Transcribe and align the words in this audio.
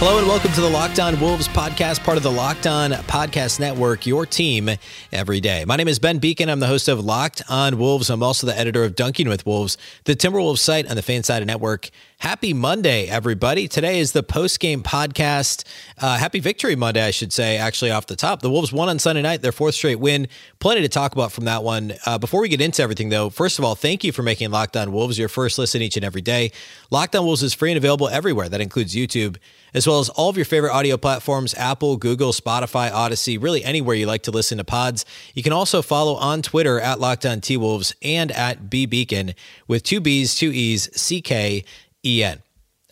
Hello 0.00 0.16
and 0.16 0.26
welcome 0.26 0.50
to 0.52 0.62
the 0.62 0.70
Locked 0.70 0.98
On 0.98 1.20
Wolves 1.20 1.46
podcast, 1.46 2.02
part 2.02 2.16
of 2.16 2.22
the 2.22 2.30
Locked 2.30 2.66
On 2.66 2.92
Podcast 2.92 3.60
Network, 3.60 4.06
your 4.06 4.24
team 4.24 4.70
every 5.12 5.40
day. 5.40 5.66
My 5.66 5.76
name 5.76 5.88
is 5.88 5.98
Ben 5.98 6.18
Beecken. 6.18 6.48
I'm 6.48 6.58
the 6.58 6.68
host 6.68 6.88
of 6.88 7.04
Locked 7.04 7.42
On 7.50 7.76
Wolves. 7.76 8.08
I'm 8.08 8.22
also 8.22 8.46
the 8.46 8.58
editor 8.58 8.82
of 8.82 8.96
Dunking 8.96 9.28
with 9.28 9.44
Wolves, 9.44 9.76
the 10.04 10.16
Timberwolves 10.16 10.60
site 10.60 10.88
on 10.88 10.96
the 10.96 11.02
Fansided 11.02 11.44
Network. 11.44 11.90
Happy 12.16 12.54
Monday, 12.54 13.08
everybody. 13.08 13.68
Today 13.68 13.98
is 13.98 14.12
the 14.12 14.22
post 14.22 14.58
game 14.58 14.82
podcast. 14.82 15.64
Uh, 15.98 16.16
happy 16.16 16.40
Victory 16.40 16.76
Monday, 16.76 17.04
I 17.04 17.10
should 17.10 17.30
say, 17.30 17.58
actually, 17.58 17.90
off 17.90 18.06
the 18.06 18.16
top. 18.16 18.40
The 18.40 18.50
Wolves 18.50 18.72
won 18.72 18.88
on 18.88 18.98
Sunday 18.98 19.20
night, 19.20 19.42
their 19.42 19.52
fourth 19.52 19.74
straight 19.74 20.00
win. 20.00 20.28
Plenty 20.60 20.80
to 20.80 20.88
talk 20.88 21.12
about 21.12 21.30
from 21.30 21.44
that 21.44 21.62
one. 21.62 21.92
Uh, 22.06 22.16
before 22.16 22.40
we 22.40 22.48
get 22.48 22.62
into 22.62 22.82
everything, 22.82 23.10
though, 23.10 23.28
first 23.28 23.58
of 23.58 23.66
all, 23.66 23.74
thank 23.74 24.02
you 24.02 24.12
for 24.12 24.22
making 24.22 24.50
Locked 24.50 24.78
On 24.78 24.92
Wolves 24.92 25.18
your 25.18 25.28
first 25.28 25.58
listen 25.58 25.82
each 25.82 25.96
and 25.96 26.06
every 26.06 26.22
day. 26.22 26.52
Locked 26.90 27.14
On 27.16 27.26
Wolves 27.26 27.42
is 27.42 27.52
free 27.52 27.70
and 27.70 27.76
available 27.76 28.08
everywhere. 28.08 28.48
That 28.48 28.62
includes 28.62 28.94
YouTube, 28.94 29.36
as 29.74 29.86
well 29.86 30.00
as 30.00 30.08
all 30.10 30.28
of 30.28 30.36
your 30.36 30.44
favorite 30.44 30.72
audio 30.72 30.96
platforms 30.96 31.54
Apple, 31.54 31.96
Google, 31.96 32.32
Spotify, 32.32 32.90
Odysee, 32.90 33.38
really 33.38 33.64
anywhere 33.64 33.94
you 33.94 34.06
like 34.06 34.22
to 34.24 34.30
listen 34.30 34.58
to 34.58 34.64
pods. 34.64 35.04
You 35.34 35.42
can 35.42 35.52
also 35.52 35.82
follow 35.82 36.14
on 36.14 36.42
Twitter 36.42 36.80
at 36.80 37.00
Locked 37.00 37.26
On 37.26 37.40
T 37.40 37.56
Wolves 37.56 37.94
and 38.02 38.30
at 38.32 38.70
B 38.70 38.86
Beecken 38.86 39.34
with 39.68 39.82
two 39.82 40.00
B's, 40.00 40.34
two 40.34 40.50
E's, 40.52 40.88
C 41.00 41.20
K 41.20 41.64
EN. 42.04 42.42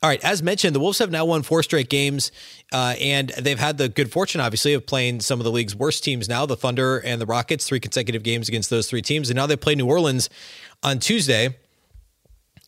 All 0.00 0.08
right, 0.08 0.22
as 0.24 0.44
mentioned, 0.44 0.76
the 0.76 0.80
Wolves 0.80 1.00
have 1.00 1.10
now 1.10 1.24
won 1.24 1.42
four 1.42 1.60
straight 1.64 1.88
games, 1.88 2.30
uh, 2.72 2.94
and 3.00 3.30
they've 3.30 3.58
had 3.58 3.78
the 3.78 3.88
good 3.88 4.12
fortune, 4.12 4.40
obviously, 4.40 4.72
of 4.74 4.86
playing 4.86 5.20
some 5.20 5.40
of 5.40 5.44
the 5.44 5.50
league's 5.50 5.74
worst 5.74 6.04
teams 6.04 6.28
now 6.28 6.46
the 6.46 6.56
Thunder 6.56 6.98
and 6.98 7.20
the 7.20 7.26
Rockets, 7.26 7.66
three 7.66 7.80
consecutive 7.80 8.22
games 8.22 8.48
against 8.48 8.70
those 8.70 8.88
three 8.88 9.02
teams. 9.02 9.28
And 9.28 9.36
now 9.36 9.46
they 9.46 9.56
play 9.56 9.74
New 9.74 9.88
Orleans 9.88 10.30
on 10.84 11.00
Tuesday. 11.00 11.56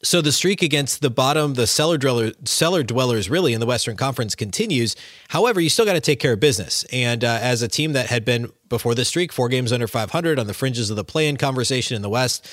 So 0.02 0.22
the 0.22 0.32
streak 0.32 0.62
against 0.62 1.02
the 1.02 1.10
bottom, 1.10 1.54
the 1.54 1.66
cellar 1.66 1.98
dweller, 1.98 2.32
cellar 2.44 2.82
dwellers, 2.82 3.28
really 3.28 3.52
in 3.52 3.60
the 3.60 3.66
Western 3.66 3.98
Conference 3.98 4.34
continues. 4.34 4.96
However, 5.28 5.60
you 5.60 5.68
still 5.68 5.84
got 5.84 5.92
to 5.92 6.00
take 6.00 6.20
care 6.20 6.32
of 6.32 6.40
business. 6.40 6.84
And 6.90 7.22
uh, 7.22 7.38
as 7.42 7.60
a 7.60 7.68
team 7.68 7.92
that 7.92 8.06
had 8.06 8.24
been 8.24 8.50
before 8.70 8.94
the 8.94 9.04
streak, 9.04 9.30
four 9.30 9.50
games 9.50 9.72
under 9.72 9.86
500 9.86 10.38
on 10.38 10.46
the 10.46 10.54
fringes 10.54 10.88
of 10.88 10.96
the 10.96 11.04
play-in 11.04 11.36
conversation 11.36 11.96
in 11.96 12.02
the 12.02 12.08
West, 12.08 12.48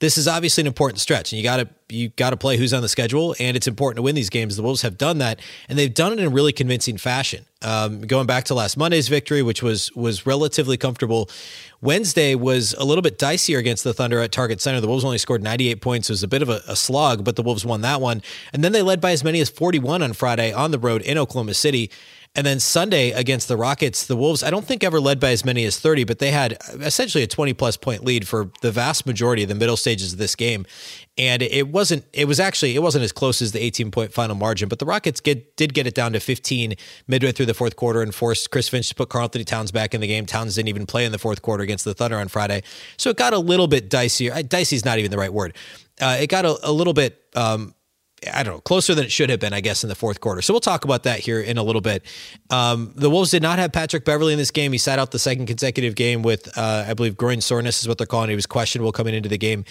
this 0.00 0.16
is 0.16 0.28
obviously 0.28 0.62
an 0.62 0.66
important 0.68 1.00
stretch, 1.00 1.32
and 1.32 1.38
you 1.38 1.42
got 1.42 1.56
to 1.56 1.68
you 1.88 2.10
got 2.10 2.30
to 2.30 2.36
play 2.36 2.56
who's 2.56 2.72
on 2.72 2.82
the 2.82 2.88
schedule, 2.88 3.34
and 3.40 3.56
it's 3.56 3.66
important 3.66 3.96
to 3.96 4.02
win 4.02 4.14
these 4.14 4.30
games. 4.30 4.56
The 4.56 4.62
Wolves 4.62 4.82
have 4.82 4.96
done 4.96 5.18
that, 5.18 5.40
and 5.68 5.76
they've 5.78 5.92
done 5.92 6.12
it 6.12 6.20
in 6.20 6.26
a 6.26 6.30
really 6.30 6.52
convincing 6.52 6.98
fashion. 6.98 7.46
Um, 7.62 8.02
going 8.02 8.26
back 8.26 8.44
to 8.44 8.54
last 8.54 8.76
Monday's 8.76 9.08
victory, 9.08 9.42
which 9.42 9.62
was 9.62 9.90
was 9.96 10.24
relatively 10.24 10.76
comfortable. 10.76 11.28
Wednesday 11.80 12.34
was 12.34 12.74
a 12.74 12.84
little 12.84 13.02
bit 13.02 13.18
dicier 13.18 13.58
against 13.58 13.84
the 13.84 13.94
Thunder 13.94 14.18
at 14.18 14.32
Target 14.32 14.60
Center. 14.60 14.80
The 14.80 14.88
Wolves 14.88 15.04
only 15.04 15.18
scored 15.18 15.44
98 15.44 15.80
points. 15.80 16.10
It 16.10 16.12
was 16.12 16.24
a 16.24 16.28
bit 16.28 16.42
of 16.42 16.48
a, 16.48 16.60
a 16.66 16.74
slog, 16.74 17.24
but 17.24 17.36
the 17.36 17.42
Wolves 17.42 17.64
won 17.64 17.82
that 17.82 18.00
one. 18.00 18.20
And 18.52 18.64
then 18.64 18.72
they 18.72 18.82
led 18.82 19.00
by 19.00 19.12
as 19.12 19.22
many 19.22 19.40
as 19.40 19.48
41 19.48 20.02
on 20.02 20.12
Friday 20.12 20.52
on 20.52 20.72
the 20.72 20.78
road 20.78 21.02
in 21.02 21.16
Oklahoma 21.16 21.54
City. 21.54 21.88
And 22.38 22.46
then 22.46 22.60
Sunday 22.60 23.10
against 23.10 23.48
the 23.48 23.56
Rockets, 23.56 24.06
the 24.06 24.14
Wolves, 24.14 24.44
I 24.44 24.50
don't 24.50 24.64
think 24.64 24.84
ever 24.84 25.00
led 25.00 25.18
by 25.18 25.30
as 25.30 25.44
many 25.44 25.64
as 25.64 25.76
30, 25.76 26.04
but 26.04 26.20
they 26.20 26.30
had 26.30 26.56
essentially 26.74 27.24
a 27.24 27.26
20 27.26 27.52
plus 27.52 27.76
point 27.76 28.04
lead 28.04 28.28
for 28.28 28.52
the 28.60 28.70
vast 28.70 29.06
majority 29.06 29.42
of 29.42 29.48
the 29.48 29.56
middle 29.56 29.76
stages 29.76 30.12
of 30.12 30.20
this 30.20 30.36
game. 30.36 30.64
And 31.18 31.42
it 31.42 31.66
wasn't, 31.66 32.04
it 32.12 32.26
was 32.26 32.38
actually, 32.38 32.76
it 32.76 32.78
wasn't 32.78 33.02
as 33.02 33.10
close 33.10 33.42
as 33.42 33.50
the 33.50 33.60
18 33.60 33.90
point 33.90 34.12
final 34.12 34.36
margin, 34.36 34.68
but 34.68 34.78
the 34.78 34.86
Rockets 34.86 35.18
get, 35.18 35.56
did 35.56 35.74
get 35.74 35.88
it 35.88 35.96
down 35.96 36.12
to 36.12 36.20
15 36.20 36.74
midway 37.08 37.32
through 37.32 37.46
the 37.46 37.54
fourth 37.54 37.74
quarter 37.74 38.02
and 38.02 38.14
forced 38.14 38.52
Chris 38.52 38.68
Finch 38.68 38.88
to 38.90 38.94
put 38.94 39.08
Karl-Anthony 39.08 39.42
Towns 39.42 39.72
back 39.72 39.92
in 39.92 40.00
the 40.00 40.06
game. 40.06 40.24
Towns 40.24 40.54
didn't 40.54 40.68
even 40.68 40.86
play 40.86 41.04
in 41.04 41.10
the 41.10 41.18
fourth 41.18 41.42
quarter 41.42 41.64
against 41.64 41.84
the 41.84 41.92
Thunder 41.92 42.18
on 42.18 42.28
Friday. 42.28 42.62
So 42.98 43.10
it 43.10 43.16
got 43.16 43.32
a 43.32 43.40
little 43.40 43.66
bit 43.66 43.90
dicier. 43.90 44.48
Dicey 44.48 44.76
is 44.76 44.84
not 44.84 45.00
even 45.00 45.10
the 45.10 45.18
right 45.18 45.32
word. 45.32 45.56
Uh, 46.00 46.18
it 46.20 46.28
got 46.28 46.44
a, 46.44 46.56
a 46.62 46.70
little 46.70 46.94
bit 46.94 47.20
um, 47.34 47.74
I 48.32 48.42
don't 48.42 48.54
know, 48.54 48.60
closer 48.60 48.94
than 48.94 49.04
it 49.04 49.12
should 49.12 49.30
have 49.30 49.38
been, 49.38 49.52
I 49.52 49.60
guess, 49.60 49.84
in 49.84 49.88
the 49.88 49.94
fourth 49.94 50.20
quarter. 50.20 50.42
So 50.42 50.52
we'll 50.52 50.60
talk 50.60 50.84
about 50.84 51.04
that 51.04 51.20
here 51.20 51.40
in 51.40 51.56
a 51.56 51.62
little 51.62 51.80
bit. 51.80 52.04
Um, 52.50 52.92
the 52.96 53.08
Wolves 53.08 53.30
did 53.30 53.42
not 53.42 53.58
have 53.58 53.72
Patrick 53.72 54.04
Beverley 54.04 54.32
in 54.32 54.38
this 54.38 54.50
game. 54.50 54.72
He 54.72 54.78
sat 54.78 54.98
out 54.98 55.12
the 55.12 55.18
second 55.18 55.46
consecutive 55.46 55.94
game 55.94 56.22
with, 56.22 56.48
uh, 56.58 56.84
I 56.88 56.94
believe, 56.94 57.16
groin 57.16 57.40
soreness 57.40 57.80
is 57.80 57.88
what 57.88 57.98
they're 57.98 58.06
calling 58.06 58.28
it. 58.28 58.32
He 58.32 58.36
was 58.36 58.46
questionable 58.46 58.92
coming 58.92 59.14
into 59.14 59.28
the 59.28 59.38
game. 59.38 59.64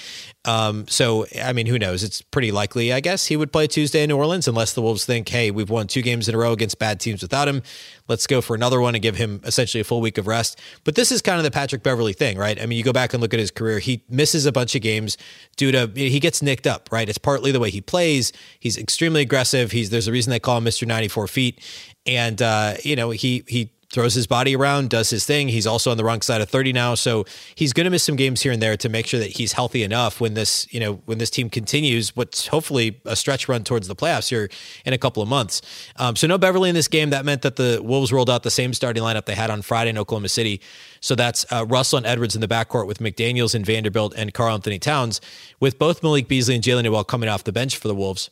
Um, 0.45 0.87
so, 0.87 1.25
I 1.43 1.51
mean, 1.51 1.65
who 1.65 1.77
knows? 1.77 2.03
It's 2.03 2.21
pretty 2.21 2.51
likely, 2.51 2.93
I 2.93 3.01
guess, 3.01 3.25
he 3.25 3.35
would 3.35 3.51
play 3.51 3.67
Tuesday 3.67 4.03
in 4.03 4.09
New 4.09 4.17
Orleans 4.17 4.47
unless 4.47 4.73
the 4.73 4.81
Wolves 4.81 5.05
think, 5.05 5.27
hey, 5.27 5.51
we've 5.51 5.69
won 5.69 5.87
two 5.87 6.01
games 6.01 6.29
in 6.29 6.35
a 6.35 6.37
row 6.37 6.53
against 6.53 6.79
bad 6.79 6.99
teams 6.99 7.21
without 7.21 7.47
him. 7.47 7.61
Let's 8.07 8.27
go 8.27 8.39
for 8.39 8.55
another 8.55 8.79
one 8.79 8.95
and 8.95 9.01
give 9.01 9.17
him 9.17 9.41
essentially 9.43 9.81
a 9.81 9.83
full 9.83 9.99
week 9.99 10.17
of 10.17 10.27
rest. 10.27 10.59
But 10.85 10.95
this 10.95 11.11
is 11.11 11.21
kind 11.21 11.37
of 11.37 11.43
the 11.43 11.51
Patrick 11.51 11.83
Beverley 11.83 12.13
thing, 12.13 12.37
right? 12.37 12.61
I 12.61 12.65
mean, 12.65 12.77
you 12.77 12.83
go 12.83 12.93
back 12.93 13.13
and 13.13 13.21
look 13.21 13.33
at 13.33 13.39
his 13.39 13.51
career. 13.51 13.79
He 13.79 14.03
misses 14.09 14.45
a 14.45 14.51
bunch 14.53 14.75
of 14.75 14.81
games 14.81 15.17
due 15.57 15.71
to 15.73 15.91
he 15.93 16.19
gets 16.21 16.41
nicked 16.41 16.65
up, 16.65 16.89
right? 16.91 17.09
It's 17.09 17.17
partly 17.17 17.51
the 17.51 17.59
way 17.59 17.69
he 17.69 17.81
plays. 17.81 18.31
He's 18.59 18.77
extremely 18.77 19.21
aggressive. 19.21 19.71
He's 19.71 19.89
there's 19.89 20.07
a 20.07 20.11
reason 20.11 20.31
they 20.31 20.39
call 20.39 20.57
him 20.57 20.65
Mr. 20.65 20.87
94 20.87 21.27
feet, 21.27 21.63
and 22.05 22.41
uh, 22.41 22.75
you 22.83 22.95
know 22.95 23.11
he 23.11 23.43
he 23.47 23.71
throws 23.89 24.13
his 24.13 24.27
body 24.27 24.55
around, 24.55 24.89
does 24.89 25.09
his 25.09 25.25
thing. 25.25 25.47
He's 25.47 25.65
also 25.65 25.91
on 25.91 25.97
the 25.97 26.03
wrong 26.03 26.21
side 26.21 26.41
of 26.41 26.49
30 26.49 26.73
now, 26.73 26.95
so 26.95 27.25
he's 27.55 27.71
going 27.71 27.85
to 27.85 27.89
miss 27.89 28.03
some 28.03 28.17
games 28.17 28.41
here 28.41 28.51
and 28.51 28.61
there 28.61 28.75
to 28.75 28.89
make 28.89 29.07
sure 29.07 29.19
that 29.19 29.31
he's 29.31 29.53
healthy 29.53 29.81
enough 29.81 30.19
when 30.19 30.33
this, 30.33 30.71
you 30.73 30.79
know, 30.79 30.95
when 31.05 31.19
this 31.19 31.29
team 31.29 31.49
continues 31.49 32.15
what's 32.15 32.47
hopefully 32.47 32.99
a 33.05 33.15
stretch 33.15 33.47
run 33.47 33.63
towards 33.63 33.87
the 33.87 33.95
playoffs 33.95 34.29
here 34.29 34.49
in 34.85 34.93
a 34.93 34.97
couple 34.97 35.23
of 35.23 35.29
months. 35.29 35.61
Um, 35.95 36.15
so 36.15 36.27
no 36.27 36.37
Beverley 36.37 36.69
in 36.69 36.75
this 36.75 36.89
game. 36.89 37.11
That 37.11 37.23
meant 37.23 37.43
that 37.43 37.55
the 37.55 37.79
Wolves 37.81 38.11
rolled 38.11 38.29
out 38.29 38.43
the 38.43 38.51
same 38.51 38.73
starting 38.73 39.03
lineup 39.03 39.25
they 39.25 39.35
had 39.35 39.49
on 39.49 39.61
Friday 39.61 39.91
in 39.91 39.97
Oklahoma 39.97 40.29
City. 40.29 40.59
So 41.07 41.15
that's 41.15 41.45
uh, 41.53 41.65
Russell 41.65 41.95
and 41.95 42.05
Edwards 42.05 42.35
in 42.35 42.41
the 42.41 42.49
backcourt 42.49 42.85
with 42.85 42.99
McDaniels 42.99 43.55
and 43.55 43.65
Vanderbilt 43.65 44.13
and 44.17 44.33
Karl-Anthony 44.33 44.77
Towns, 44.77 45.21
with 45.57 45.79
both 45.79 46.03
Malik 46.03 46.27
Beasley 46.27 46.53
and 46.53 46.61
Jaylen 46.61 46.83
Nowell 46.83 47.05
coming 47.05 47.29
off 47.29 47.45
the 47.45 47.53
bench 47.53 47.77
for 47.77 47.87
the 47.87 47.95
Wolves. 47.95 48.29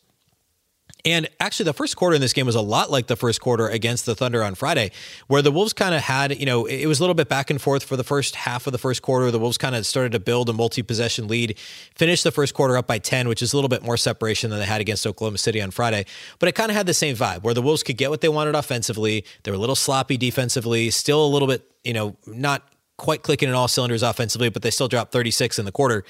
And 1.05 1.29
actually, 1.39 1.65
the 1.65 1.73
first 1.73 1.95
quarter 1.95 2.15
in 2.15 2.21
this 2.21 2.33
game 2.33 2.47
was 2.47 2.55
a 2.55 2.61
lot 2.61 2.89
like 2.89 3.05
the 3.05 3.15
first 3.15 3.39
quarter 3.39 3.67
against 3.67 4.07
the 4.07 4.15
Thunder 4.15 4.43
on 4.43 4.55
Friday, 4.55 4.91
where 5.27 5.43
the 5.43 5.51
Wolves 5.51 5.71
kind 5.71 5.93
of 5.93 6.01
had, 6.01 6.37
you 6.39 6.47
know, 6.47 6.65
it 6.65 6.87
was 6.87 6.99
a 6.99 7.03
little 7.03 7.13
bit 7.13 7.29
back 7.29 7.51
and 7.51 7.61
forth 7.61 7.83
for 7.83 7.95
the 7.95 8.03
first 8.03 8.35
half 8.35 8.65
of 8.65 8.71
the 8.71 8.79
first 8.79 9.03
quarter. 9.03 9.29
The 9.29 9.37
Wolves 9.37 9.59
kind 9.59 9.75
of 9.75 9.85
started 9.85 10.13
to 10.13 10.19
build 10.19 10.49
a 10.49 10.53
multi 10.53 10.81
possession 10.81 11.27
lead, 11.27 11.59
finished 11.95 12.23
the 12.23 12.31
first 12.31 12.55
quarter 12.55 12.75
up 12.75 12.87
by 12.87 12.97
10, 12.97 13.27
which 13.27 13.43
is 13.43 13.53
a 13.53 13.57
little 13.57 13.69
bit 13.69 13.83
more 13.83 13.97
separation 13.97 14.49
than 14.49 14.57
they 14.57 14.65
had 14.65 14.81
against 14.81 15.05
Oklahoma 15.05 15.37
City 15.37 15.61
on 15.61 15.69
Friday. 15.69 16.05
But 16.39 16.49
it 16.49 16.55
kind 16.55 16.71
of 16.71 16.75
had 16.75 16.87
the 16.87 16.93
same 16.93 17.15
vibe 17.15 17.43
where 17.43 17.53
the 17.53 17.61
Wolves 17.61 17.83
could 17.83 17.97
get 17.97 18.09
what 18.09 18.21
they 18.21 18.29
wanted 18.29 18.55
offensively. 18.55 19.25
They 19.43 19.51
were 19.51 19.57
a 19.57 19.59
little 19.59 19.75
sloppy 19.75 20.17
defensively, 20.17 20.89
still 20.89 21.23
a 21.23 21.29
little 21.29 21.47
bit, 21.47 21.69
you 21.83 21.93
know, 21.93 22.15
not 22.25 22.63
quite 22.97 23.21
clicking 23.21 23.47
in 23.47 23.53
all 23.53 23.67
cylinders 23.67 24.01
offensively, 24.01 24.49
but 24.49 24.63
they 24.63 24.71
still 24.71 24.87
dropped 24.87 25.11
36 25.11 25.59
in 25.59 25.65
the 25.65 25.71
quarter. 25.71 26.03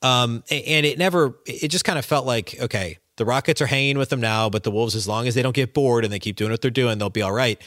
Um, 0.00 0.42
and 0.50 0.86
it 0.86 0.96
never, 0.96 1.38
it 1.44 1.68
just 1.68 1.84
kind 1.84 1.98
of 1.98 2.04
felt 2.04 2.24
like, 2.24 2.54
okay, 2.60 2.98
the 3.18 3.26
Rockets 3.26 3.60
are 3.60 3.66
hanging 3.66 3.98
with 3.98 4.08
them 4.08 4.20
now, 4.20 4.48
but 4.48 4.62
the 4.62 4.70
Wolves, 4.70 4.94
as 4.94 5.06
long 5.06 5.28
as 5.28 5.34
they 5.34 5.42
don't 5.42 5.54
get 5.54 5.74
bored 5.74 6.04
and 6.04 6.12
they 6.12 6.18
keep 6.18 6.36
doing 6.36 6.50
what 6.50 6.62
they're 6.62 6.70
doing, 6.70 6.98
they'll 6.98 7.10
be 7.10 7.22
all 7.22 7.32
right. 7.32 7.60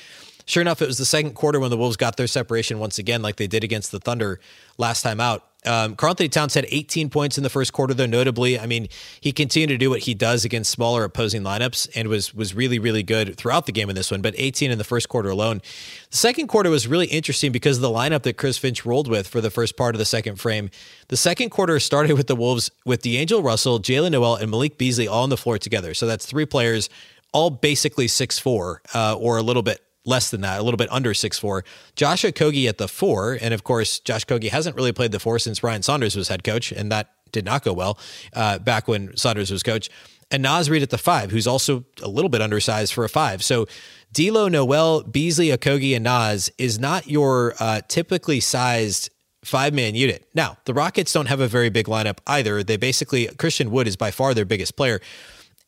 Sure 0.45 0.61
enough, 0.61 0.81
it 0.81 0.87
was 0.87 0.97
the 0.97 1.05
second 1.05 1.35
quarter 1.35 1.59
when 1.59 1.69
the 1.69 1.77
Wolves 1.77 1.97
got 1.97 2.17
their 2.17 2.27
separation 2.27 2.79
once 2.79 2.97
again, 2.97 3.21
like 3.21 3.35
they 3.35 3.47
did 3.47 3.63
against 3.63 3.91
the 3.91 3.99
Thunder 3.99 4.39
last 4.77 5.03
time 5.03 5.19
out. 5.19 5.50
Um, 5.65 5.95
Karl-Anthony 5.95 6.29
Towns 6.29 6.55
had 6.55 6.65
18 6.69 7.09
points 7.09 7.37
in 7.37 7.43
the 7.43 7.49
first 7.49 7.71
quarter, 7.71 7.93
though. 7.93 8.07
Notably, 8.07 8.59
I 8.59 8.65
mean, 8.65 8.87
he 9.19 9.31
continued 9.31 9.69
to 9.69 9.77
do 9.77 9.91
what 9.91 10.01
he 10.01 10.13
does 10.13 10.43
against 10.43 10.71
smaller 10.71 11.03
opposing 11.03 11.43
lineups, 11.43 11.89
and 11.95 12.07
was 12.07 12.33
was 12.33 12.55
really 12.55 12.79
really 12.79 13.03
good 13.03 13.37
throughout 13.37 13.67
the 13.67 13.71
game 13.71 13.89
in 13.89 13.95
this 13.95 14.09
one. 14.09 14.21
But 14.21 14.33
18 14.37 14.71
in 14.71 14.77
the 14.77 14.83
first 14.83 15.07
quarter 15.09 15.29
alone. 15.29 15.61
The 16.09 16.17
second 16.17 16.47
quarter 16.47 16.69
was 16.69 16.87
really 16.87 17.07
interesting 17.07 17.51
because 17.51 17.77
of 17.77 17.81
the 17.81 17.89
lineup 17.89 18.23
that 18.23 18.37
Chris 18.37 18.57
Finch 18.57 18.85
rolled 18.85 19.07
with 19.07 19.27
for 19.27 19.39
the 19.39 19.51
first 19.51 19.77
part 19.77 19.93
of 19.93 19.99
the 19.99 20.05
second 20.05 20.37
frame. 20.37 20.71
The 21.09 21.17
second 21.17 21.49
quarter 21.51 21.79
started 21.79 22.17
with 22.17 22.27
the 22.27 22.35
Wolves 22.35 22.71
with 22.85 23.03
D'Angelo 23.03 23.41
Russell, 23.41 23.79
Jaylen 23.79 24.11
Nowell, 24.11 24.35
and 24.35 24.49
Malik 24.49 24.77
Beasley 24.77 25.07
all 25.07 25.23
on 25.23 25.29
the 25.29 25.37
floor 25.37 25.57
together. 25.59 25.93
So 25.93 26.07
that's 26.07 26.25
three 26.25 26.45
players, 26.45 26.89
all 27.33 27.51
basically 27.51 28.07
six 28.07 28.39
four 28.39 28.81
uh, 28.95 29.15
or 29.15 29.37
a 29.37 29.43
little 29.43 29.63
bit 29.63 29.81
less 30.05 30.31
than 30.31 30.41
that, 30.41 30.59
a 30.59 30.63
little 30.63 30.77
bit 30.77 30.91
under 30.91 31.13
six 31.13 31.37
four. 31.37 31.63
Josh 31.95 32.23
Okogie 32.23 32.67
at 32.67 32.77
the 32.77 32.87
four, 32.87 33.37
and 33.41 33.53
of 33.53 33.63
course, 33.63 33.99
Josh 33.99 34.25
Okogie 34.25 34.49
hasn't 34.49 34.75
really 34.75 34.91
played 34.91 35.11
the 35.11 35.19
four 35.19 35.39
since 35.39 35.63
Ryan 35.63 35.81
Saunders 35.81 36.15
was 36.15 36.27
head 36.27 36.43
coach, 36.43 36.71
and 36.71 36.91
that 36.91 37.09
did 37.31 37.45
not 37.45 37.63
go 37.63 37.73
well 37.73 37.97
uh, 38.33 38.59
back 38.59 38.87
when 38.87 39.15
Saunders 39.15 39.51
was 39.51 39.63
coach. 39.63 39.89
And 40.31 40.43
Naz 40.43 40.69
Reid 40.69 40.81
at 40.81 40.89
the 40.89 40.97
five, 40.97 41.31
who's 41.31 41.45
also 41.47 41.83
a 42.01 42.07
little 42.07 42.29
bit 42.29 42.41
undersized 42.41 42.93
for 42.93 43.03
a 43.03 43.09
five. 43.09 43.43
So 43.43 43.67
D'Lo, 44.13 44.47
Nowell, 44.47 45.03
Beasley, 45.03 45.47
Okogie, 45.47 45.93
and 45.95 46.05
Naz 46.05 46.49
is 46.57 46.79
not 46.79 47.07
your 47.07 47.53
uh, 47.59 47.81
typically 47.87 48.39
sized 48.39 49.09
five 49.43 49.73
man 49.73 49.95
unit. 49.95 50.27
Now, 50.33 50.57
the 50.65 50.73
Rockets 50.73 51.11
don't 51.11 51.25
have 51.25 51.39
a 51.39 51.47
very 51.47 51.69
big 51.69 51.87
lineup 51.87 52.19
either. 52.27 52.63
They 52.63 52.77
basically, 52.77 53.27
Christian 53.27 53.71
Wood 53.71 53.87
is 53.87 53.95
by 53.95 54.11
far 54.11 54.33
their 54.33 54.45
biggest 54.45 54.75
player. 54.75 55.01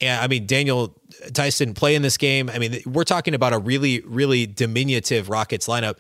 And 0.04 0.22
I 0.22 0.28
mean, 0.28 0.46
Daniel 0.46 0.96
Theis 1.32 1.58
didn't 1.58 1.76
play 1.76 1.96
in 1.96 2.02
this 2.02 2.18
game. 2.18 2.50
I 2.50 2.60
mean, 2.60 2.82
we're 2.86 3.04
talking 3.04 3.34
about 3.34 3.54
a 3.54 3.58
really, 3.58 4.02
really 4.02 4.46
diminutive 4.46 5.30
Rockets 5.30 5.68
lineup, 5.68 5.96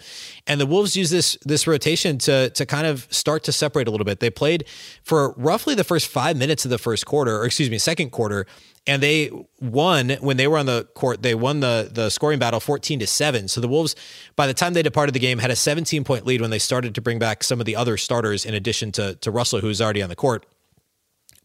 and 0.45 0.59
the 0.59 0.65
Wolves 0.65 0.95
use 0.95 1.09
this 1.09 1.37
this 1.45 1.67
rotation 1.67 2.17
to 2.19 2.49
to 2.49 2.65
kind 2.65 2.87
of 2.87 3.07
start 3.11 3.43
to 3.45 3.51
separate 3.51 3.87
a 3.87 3.91
little 3.91 4.05
bit. 4.05 4.19
They 4.19 4.29
played 4.29 4.65
for 5.03 5.33
roughly 5.37 5.75
the 5.75 5.83
first 5.83 6.07
five 6.07 6.35
minutes 6.37 6.65
of 6.65 6.71
the 6.71 6.77
first 6.77 7.05
quarter, 7.05 7.37
or 7.37 7.45
excuse 7.45 7.69
me, 7.69 7.77
second 7.77 8.09
quarter, 8.09 8.45
and 8.85 9.01
they 9.01 9.31
won 9.61 10.09
when 10.19 10.37
they 10.37 10.47
were 10.47 10.57
on 10.57 10.65
the 10.65 10.87
court. 10.95 11.21
They 11.21 11.35
won 11.35 11.61
the 11.61 11.89
the 11.91 12.09
scoring 12.09 12.39
battle 12.39 12.59
fourteen 12.59 12.99
to 12.99 13.07
seven. 13.07 13.47
So 13.47 13.61
the 13.61 13.67
Wolves, 13.69 13.95
by 14.35 14.47
the 14.47 14.53
time 14.53 14.73
they 14.73 14.83
departed 14.83 15.13
the 15.13 15.19
game, 15.19 15.39
had 15.39 15.51
a 15.51 15.55
seventeen 15.55 16.03
point 16.03 16.25
lead 16.25 16.41
when 16.41 16.49
they 16.49 16.59
started 16.59 16.95
to 16.95 17.01
bring 17.01 17.19
back 17.19 17.43
some 17.43 17.59
of 17.59 17.65
the 17.65 17.75
other 17.75 17.97
starters 17.97 18.45
in 18.45 18.53
addition 18.53 18.91
to 18.93 19.15
to 19.15 19.31
Russell, 19.31 19.61
who's 19.61 19.81
already 19.81 20.01
on 20.01 20.09
the 20.09 20.15
court. 20.15 20.45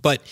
But 0.01 0.23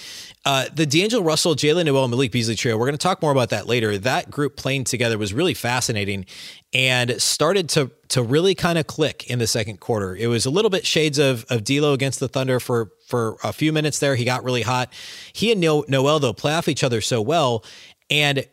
uh, 0.44 0.66
the 0.72 0.86
D'Angelo 0.86 1.22
Russell, 1.22 1.56
Jaylen 1.56 1.86
Nowell, 1.86 2.06
Malik 2.08 2.30
Beasley 2.30 2.54
trio, 2.54 2.76
we're 2.76 2.86
going 2.86 2.92
to 2.92 2.98
talk 2.98 3.20
more 3.20 3.32
about 3.32 3.50
that 3.50 3.66
later. 3.66 3.98
That 3.98 4.30
group 4.30 4.56
playing 4.56 4.84
together 4.84 5.18
was 5.18 5.34
really 5.34 5.54
fascinating 5.54 6.26
and 6.72 7.20
started 7.20 7.68
to 7.70 7.90
to 8.08 8.22
really 8.22 8.54
kind 8.54 8.78
of 8.78 8.86
click 8.86 9.28
in 9.28 9.40
the 9.40 9.46
second 9.48 9.80
quarter. 9.80 10.14
It 10.14 10.28
was 10.28 10.46
a 10.46 10.50
little 10.50 10.70
bit 10.70 10.86
shades 10.86 11.18
of 11.18 11.44
of 11.50 11.64
D'Lo 11.64 11.92
against 11.92 12.20
the 12.20 12.28
Thunder 12.28 12.60
for 12.60 12.90
for 13.08 13.36
a 13.42 13.52
few 13.52 13.72
minutes 13.72 13.98
there. 13.98 14.14
He 14.14 14.24
got 14.24 14.44
really 14.44 14.62
hot. 14.62 14.92
He 15.32 15.50
and 15.50 15.60
Nowell, 15.60 16.20
though 16.20 16.32
play 16.32 16.54
off 16.54 16.69
each 16.69 16.84
other 16.84 17.00
so 17.00 17.20
well, 17.20 17.64
and 18.08 18.46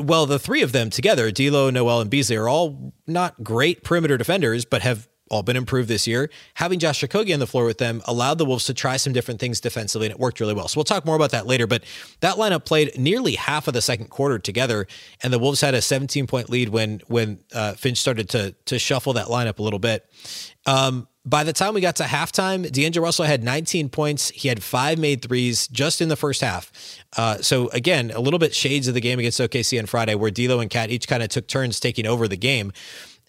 well, 0.00 0.26
the 0.26 0.38
three 0.38 0.62
of 0.62 0.72
them 0.72 0.90
together, 0.90 1.30
D'Lo, 1.30 1.70
Nowell, 1.70 2.00
and 2.00 2.10
Beasley, 2.10 2.36
are 2.36 2.48
all 2.48 2.92
not 3.06 3.42
great 3.42 3.84
perimeter 3.84 4.18
defenders, 4.18 4.64
but 4.64 4.82
have 4.82 5.08
all 5.34 5.42
been 5.42 5.56
improved 5.56 5.88
this 5.88 6.06
year. 6.06 6.30
Having 6.54 6.78
Josh 6.78 7.02
Okogie 7.02 7.34
on 7.34 7.40
the 7.40 7.46
floor 7.46 7.64
with 7.64 7.78
them 7.78 8.02
allowed 8.06 8.38
the 8.38 8.44
Wolves 8.44 8.64
to 8.66 8.74
try 8.74 8.96
some 8.96 9.12
different 9.12 9.40
things 9.40 9.60
defensively, 9.60 10.06
and 10.06 10.14
it 10.14 10.20
worked 10.20 10.40
really 10.40 10.54
well. 10.54 10.68
So 10.68 10.78
we'll 10.78 10.84
talk 10.84 11.04
more 11.04 11.16
about 11.16 11.30
that 11.32 11.46
later. 11.46 11.66
But 11.66 11.84
that 12.20 12.36
lineup 12.36 12.64
played 12.64 12.98
nearly 12.98 13.34
half 13.34 13.68
of 13.68 13.74
the 13.74 13.82
second 13.82 14.10
quarter 14.10 14.38
together, 14.38 14.86
and 15.22 15.32
the 15.32 15.38
Wolves 15.38 15.60
had 15.60 15.74
a 15.74 15.82
17 15.82 16.26
point 16.26 16.48
lead 16.48 16.70
when 16.70 17.00
when 17.08 17.40
uh, 17.52 17.74
Finch 17.74 17.98
started 17.98 18.28
to 18.30 18.54
to 18.66 18.78
shuffle 18.78 19.12
that 19.14 19.26
lineup 19.26 19.58
a 19.58 19.62
little 19.62 19.78
bit. 19.78 20.08
Um, 20.66 21.08
by 21.26 21.42
the 21.42 21.54
time 21.54 21.72
we 21.72 21.80
got 21.80 21.96
to 21.96 22.04
halftime, 22.04 22.70
D'Angelo 22.70 23.04
Russell 23.04 23.24
had 23.24 23.42
19 23.42 23.88
points. 23.88 24.28
He 24.30 24.48
had 24.48 24.62
five 24.62 24.98
made 24.98 25.22
threes 25.22 25.68
just 25.68 26.02
in 26.02 26.08
the 26.08 26.16
first 26.16 26.42
half. 26.42 26.70
Uh, 27.16 27.38
so 27.38 27.68
again, 27.68 28.10
a 28.10 28.20
little 28.20 28.38
bit 28.38 28.54
shades 28.54 28.88
of 28.88 28.94
the 28.94 29.00
game 29.00 29.18
against 29.18 29.40
OKC 29.40 29.78
on 29.78 29.86
Friday, 29.86 30.14
where 30.14 30.30
D'Lo 30.30 30.60
and 30.60 30.68
Cat 30.68 30.90
each 30.90 31.08
kind 31.08 31.22
of 31.22 31.30
took 31.30 31.46
turns 31.46 31.80
taking 31.80 32.06
over 32.06 32.28
the 32.28 32.36
game 32.36 32.72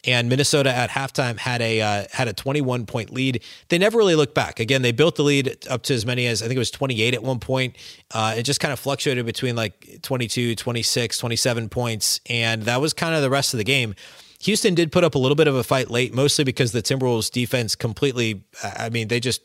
and 0.06 0.30
Minnesota 0.30 0.75
at 0.75 0.90
halftime 0.90 1.38
had 1.38 1.62
a 1.62 1.81
uh, 1.81 2.06
had 2.12 2.28
a 2.28 2.34
21 2.34 2.86
point 2.86 3.12
lead. 3.12 3.44
They 3.69 3.78
never 3.78 3.98
really 3.98 4.16
looked 4.16 4.36
back. 4.36 4.60
Again, 4.60 4.81
they 4.81 4.92
built 4.92 5.16
the 5.16 5.24
lead 5.24 5.57
up 5.69 5.84
to 5.84 5.94
as 5.94 6.06
many 6.06 6.28
as 6.28 6.42
I 6.42 6.48
think 6.48 6.56
it 6.56 6.60
was 6.60 6.72
28 6.72 7.13
at 7.13 7.24
one 7.24 7.40
point. 7.40 7.75
Uh, 8.12 8.36
it 8.38 8.44
just 8.44 8.60
kind 8.60 8.72
of 8.72 8.80
fluctuated 8.80 9.25
between 9.25 9.56
like 9.56 10.02
22, 10.02 10.56
26, 10.56 11.18
27 11.18 11.69
points, 11.69 12.19
and 12.30 12.63
that 12.63 12.81
was 12.81 12.94
kind 12.94 13.16
of 13.16 13.22
the 13.22 13.30
rest 13.30 13.54
of 13.54 13.57
the 13.57 13.63
game. 13.63 13.96
Houston 14.42 14.75
did 14.75 14.92
put 14.92 15.04
up 15.04 15.16
a 15.16 15.18
little 15.18 15.36
bit 15.36 15.48
of 15.48 15.56
a 15.56 15.63
fight 15.63 15.90
late, 15.90 16.13
mostly 16.13 16.44
because 16.44 16.72
the 16.72 16.81
Timberwolves 16.81 17.31
defense 17.31 17.75
completely. 17.75 18.44
I 18.63 18.90
mean, 18.90 19.07
they 19.07 19.19
just 19.19 19.42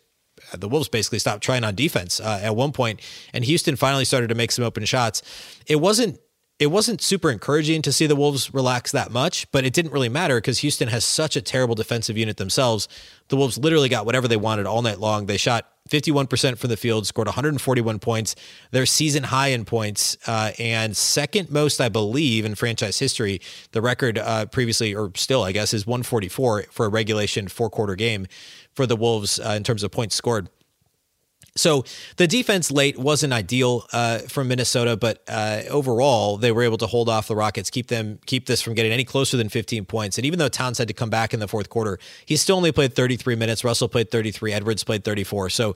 the 0.57 0.69
Wolves 0.69 0.89
basically 0.89 1.19
stopped 1.19 1.43
trying 1.43 1.65
on 1.65 1.75
defense 1.75 2.21
uh, 2.21 2.41
at 2.43 2.57
one 2.57 2.73
point, 2.73 3.01
and 3.33 3.45
Houston 3.45 3.77
finally 3.77 4.05
started 4.05 4.29
to 4.29 4.35
make 4.35 4.53
some 4.53 4.65
open 4.65 4.85
shots. 4.85 5.23
It 5.67 5.77
wasn't 5.77 6.19
it 6.61 6.71
wasn't 6.71 7.01
super 7.01 7.31
encouraging 7.31 7.81
to 7.81 7.91
see 7.91 8.07
the 8.07 8.15
Wolves 8.15 8.53
relax 8.53 8.93
that 8.93 9.11
much, 9.11 9.51
but 9.51 9.65
it 9.65 9.73
didn't 9.73 9.93
really 9.93 10.11
matter 10.11 10.37
because 10.37 10.59
Houston 10.59 10.89
has 10.89 11.07
such 11.07 11.35
a 11.35 11.41
terrible 11.41 11.75
defensive 11.75 12.19
unit 12.19 12.37
themselves. 12.37 12.87
The 13.29 13.37
Wolves 13.37 13.57
literally 13.57 13.89
got 13.89 14.05
whatever 14.05 14.29
they 14.29 14.37
wanted 14.37 14.67
all 14.67 14.83
night 14.83 15.01
long. 15.01 15.25
They 15.25 15.39
shot 15.39 15.67
51% 15.89 16.59
from 16.59 16.69
the 16.69 16.77
field, 16.77 17.07
scored 17.07 17.29
141 17.29 17.99
points, 17.99 18.37
their 18.73 18.85
season 18.85 19.23
high 19.23 19.49
in 19.49 19.65
points, 19.65 20.19
uh, 20.27 20.53
and 20.59 20.95
second 20.95 21.51
most, 21.51 21.81
I 21.81 21.89
believe, 21.89 22.45
in 22.45 22.55
franchise 22.55 22.99
history. 22.99 23.41
The 23.73 23.81
record 23.81 24.19
uh, 24.19 24.45
previously, 24.45 24.95
or 24.95 25.13
still, 25.15 25.43
I 25.43 25.53
guess, 25.53 25.73
is 25.73 25.87
144 25.87 26.67
for 26.71 26.85
a 26.85 26.89
regulation 26.91 27.49
four 27.49 27.71
quarter 27.71 27.95
game 27.95 28.27
for 28.75 28.87
the 28.87 28.97
Wolves 28.97 29.41
uh, 29.41 29.55
in 29.57 29.65
terms 29.65 29.83
of 29.83 29.93
points 29.93 30.15
scored. 30.15 30.51
So 31.57 31.85
the 32.17 32.27
defense 32.27 32.71
late 32.71 32.99
wasn't 32.99 33.33
ideal 33.33 33.87
uh, 33.93 34.19
from 34.21 34.49
Minnesota, 34.49 34.97
but 34.97 35.23
uh, 35.29 35.63
overall 35.69 36.37
they 36.37 36.53
were 36.53 36.63
able 36.63 36.79
to 36.79 36.87
hold 36.87 37.09
off 37.09 37.29
the 37.29 37.37
Rockets, 37.37 37.71
keep 37.71 37.89
them 37.89 38.19
keep 38.27 38.47
this 38.47 38.63
from 38.63 38.75
getting 38.75 38.93
any 38.93 39.05
closer 39.05 39.37
than 39.37 39.49
15 39.49 39.85
points. 39.85 40.19
And 40.19 40.27
even 40.27 40.39
though 40.39 40.49
Towns 40.49 40.79
had 40.79 40.89
to 40.89 40.95
come 40.95 41.11
back 41.11 41.35
in 41.35 41.41
the 41.41 41.49
fourth 41.49 41.69
quarter, 41.69 41.99
he 42.25 42.37
still 42.37 42.57
only 42.57 42.73
played 42.73 42.95
33 42.95 43.35
minutes. 43.37 43.65
Russell 43.65 43.89
played 43.89 44.11
33. 44.11 44.53
Edwards 44.53 44.85
played 44.85 45.05
34. 45.05 45.51
So 45.51 45.75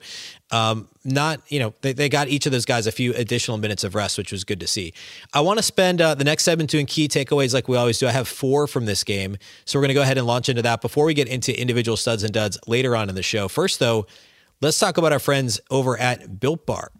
um, 0.51 0.87
not 1.03 1.41
you 1.49 1.59
know 1.59 1.73
they, 1.81 1.93
they 1.93 2.09
got 2.09 2.27
each 2.27 2.45
of 2.45 2.51
those 2.51 2.65
guys 2.65 2.87
a 2.87 2.91
few 2.91 3.13
additional 3.13 3.57
minutes 3.57 3.83
of 3.83 3.95
rest, 3.95 4.17
which 4.17 4.31
was 4.31 4.43
good 4.43 4.59
to 4.59 4.67
see. 4.67 4.93
I 5.33 5.41
want 5.41 5.59
to 5.59 5.63
spend 5.63 6.01
uh, 6.01 6.15
the 6.15 6.23
next 6.23 6.43
segment 6.43 6.69
doing 6.69 6.85
key 6.85 7.07
takeaways 7.07 7.53
like 7.53 7.67
we 7.67 7.77
always 7.77 7.99
do. 7.99 8.07
I 8.07 8.11
have 8.11 8.27
four 8.27 8.67
from 8.67 8.85
this 8.85 9.03
game, 9.03 9.37
so 9.65 9.77
we're 9.77 9.83
going 9.83 9.89
to 9.89 9.95
go 9.95 10.01
ahead 10.01 10.17
and 10.17 10.27
launch 10.27 10.49
into 10.49 10.61
that 10.63 10.81
before 10.81 11.05
we 11.05 11.13
get 11.13 11.27
into 11.27 11.57
individual 11.59 11.97
studs 11.97 12.23
and 12.23 12.33
duds 12.33 12.57
later 12.67 12.95
on 12.95 13.09
in 13.09 13.15
the 13.15 13.23
show. 13.23 13.47
First 13.47 13.79
though. 13.79 14.07
Let's 14.61 14.79
talk 14.79 14.97
about 14.97 15.11
our 15.11 15.19
friends 15.19 15.59
over 15.69 15.97
at 15.97 16.39
Built 16.39 16.65
Bar. 16.65 16.91